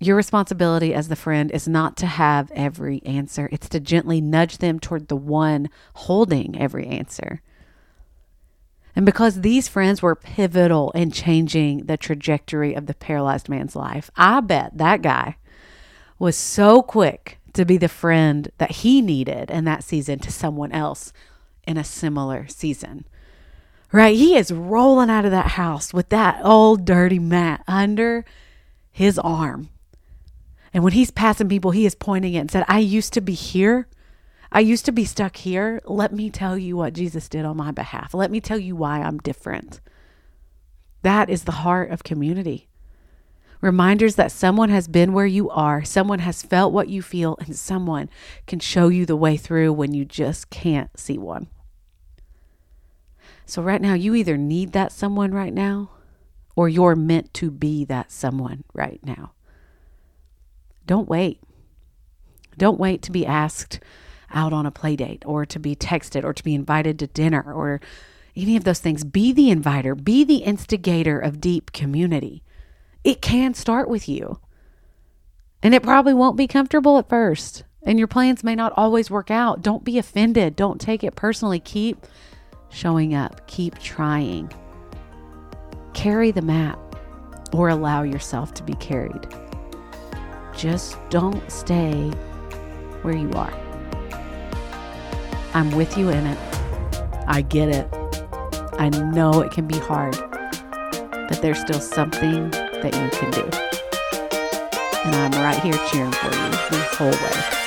Your 0.00 0.16
responsibility 0.16 0.92
as 0.92 1.08
the 1.08 1.16
friend 1.16 1.50
is 1.52 1.66
not 1.66 1.96
to 1.98 2.06
have 2.06 2.50
every 2.50 3.00
answer, 3.06 3.48
it's 3.52 3.68
to 3.70 3.80
gently 3.80 4.20
nudge 4.20 4.58
them 4.58 4.78
toward 4.80 5.08
the 5.08 5.16
one 5.16 5.70
holding 5.94 6.60
every 6.60 6.86
answer. 6.86 7.40
And 8.96 9.06
because 9.06 9.40
these 9.40 9.68
friends 9.68 10.02
were 10.02 10.14
pivotal 10.14 10.90
in 10.90 11.12
changing 11.12 11.86
the 11.86 11.96
trajectory 11.96 12.74
of 12.74 12.86
the 12.86 12.94
paralyzed 12.94 13.48
man's 13.48 13.74
life, 13.74 14.10
I 14.16 14.40
bet 14.40 14.76
that 14.76 15.00
guy 15.00 15.36
was 16.18 16.36
so 16.36 16.82
quick 16.82 17.38
to 17.54 17.64
be 17.64 17.76
the 17.76 17.88
friend 17.88 18.50
that 18.58 18.70
he 18.72 19.00
needed 19.00 19.50
in 19.50 19.64
that 19.64 19.84
season 19.84 20.18
to 20.20 20.32
someone 20.32 20.72
else 20.72 21.12
in 21.66 21.76
a 21.76 21.84
similar 21.84 22.46
season. 22.48 23.06
Right? 23.92 24.16
He 24.16 24.36
is 24.36 24.50
rolling 24.50 25.10
out 25.10 25.24
of 25.24 25.30
that 25.30 25.52
house 25.52 25.94
with 25.94 26.08
that 26.08 26.40
old 26.42 26.84
dirty 26.84 27.18
mat 27.18 27.62
under 27.68 28.24
his 28.90 29.18
arm. 29.18 29.70
And 30.72 30.82
when 30.82 30.92
he's 30.92 31.12
passing 31.12 31.48
people, 31.48 31.70
he 31.70 31.86
is 31.86 31.94
pointing 31.94 32.34
it 32.34 32.38
and 32.38 32.50
said, 32.50 32.64
I 32.66 32.80
used 32.80 33.12
to 33.12 33.20
be 33.20 33.34
here. 33.34 33.86
I 34.50 34.60
used 34.60 34.84
to 34.86 34.92
be 34.92 35.04
stuck 35.04 35.36
here. 35.36 35.80
Let 35.84 36.12
me 36.12 36.30
tell 36.30 36.58
you 36.58 36.76
what 36.76 36.92
Jesus 36.92 37.28
did 37.28 37.44
on 37.44 37.56
my 37.56 37.70
behalf. 37.70 38.14
Let 38.14 38.32
me 38.32 38.40
tell 38.40 38.58
you 38.58 38.74
why 38.74 39.00
I'm 39.00 39.18
different. 39.18 39.80
That 41.02 41.30
is 41.30 41.44
the 41.44 41.52
heart 41.52 41.90
of 41.90 42.02
community. 42.02 42.68
Reminders 43.64 44.16
that 44.16 44.30
someone 44.30 44.68
has 44.68 44.86
been 44.88 45.14
where 45.14 45.24
you 45.24 45.48
are, 45.48 45.82
someone 45.84 46.18
has 46.18 46.42
felt 46.42 46.74
what 46.74 46.90
you 46.90 47.00
feel, 47.00 47.38
and 47.40 47.56
someone 47.56 48.10
can 48.46 48.60
show 48.60 48.88
you 48.88 49.06
the 49.06 49.16
way 49.16 49.38
through 49.38 49.72
when 49.72 49.94
you 49.94 50.04
just 50.04 50.50
can't 50.50 50.90
see 51.00 51.16
one. 51.16 51.46
So, 53.46 53.62
right 53.62 53.80
now, 53.80 53.94
you 53.94 54.14
either 54.14 54.36
need 54.36 54.72
that 54.72 54.92
someone 54.92 55.32
right 55.32 55.54
now, 55.54 55.88
or 56.54 56.68
you're 56.68 56.94
meant 56.94 57.32
to 57.32 57.50
be 57.50 57.86
that 57.86 58.12
someone 58.12 58.64
right 58.74 59.00
now. 59.02 59.32
Don't 60.84 61.08
wait. 61.08 61.40
Don't 62.58 62.78
wait 62.78 63.00
to 63.00 63.10
be 63.10 63.24
asked 63.24 63.80
out 64.30 64.52
on 64.52 64.66
a 64.66 64.70
play 64.70 64.94
date 64.94 65.22
or 65.24 65.46
to 65.46 65.58
be 65.58 65.74
texted 65.74 66.22
or 66.22 66.34
to 66.34 66.44
be 66.44 66.54
invited 66.54 66.98
to 66.98 67.06
dinner 67.06 67.50
or 67.50 67.80
any 68.36 68.58
of 68.58 68.64
those 68.64 68.80
things. 68.80 69.04
Be 69.04 69.32
the 69.32 69.48
inviter, 69.48 69.94
be 69.94 70.22
the 70.22 70.42
instigator 70.44 71.18
of 71.18 71.40
deep 71.40 71.72
community. 71.72 72.42
It 73.04 73.20
can 73.20 73.52
start 73.52 73.88
with 73.88 74.08
you. 74.08 74.40
And 75.62 75.74
it 75.74 75.82
probably 75.82 76.14
won't 76.14 76.36
be 76.36 76.46
comfortable 76.46 76.98
at 76.98 77.08
first. 77.08 77.64
And 77.82 77.98
your 77.98 78.08
plans 78.08 78.42
may 78.42 78.54
not 78.54 78.72
always 78.76 79.10
work 79.10 79.30
out. 79.30 79.62
Don't 79.62 79.84
be 79.84 79.98
offended. 79.98 80.56
Don't 80.56 80.80
take 80.80 81.04
it 81.04 81.14
personally. 81.14 81.60
Keep 81.60 82.06
showing 82.70 83.14
up, 83.14 83.46
keep 83.46 83.78
trying. 83.78 84.50
Carry 85.92 86.30
the 86.30 86.42
map 86.42 86.78
or 87.52 87.68
allow 87.68 88.02
yourself 88.02 88.54
to 88.54 88.62
be 88.62 88.74
carried. 88.74 89.28
Just 90.56 90.96
don't 91.10 91.50
stay 91.50 92.10
where 93.02 93.16
you 93.16 93.30
are. 93.32 93.52
I'm 95.52 95.70
with 95.72 95.96
you 95.96 96.08
in 96.08 96.26
it. 96.26 96.38
I 97.26 97.42
get 97.42 97.68
it. 97.68 97.88
I 98.78 98.88
know 98.88 99.40
it 99.40 99.52
can 99.52 99.68
be 99.68 99.78
hard, 99.78 100.16
but 101.28 101.40
there's 101.42 101.60
still 101.60 101.80
something 101.80 102.50
that 102.84 102.94
you 103.00 103.08
can 103.18 103.30
do. 103.30 103.44
And 105.06 105.16
I'm 105.16 105.42
right 105.42 105.58
here 105.62 105.72
cheering 105.90 106.12
for 106.12 106.26
you 106.26 106.50
the 106.70 106.86
whole 106.98 107.10
way. 107.10 107.63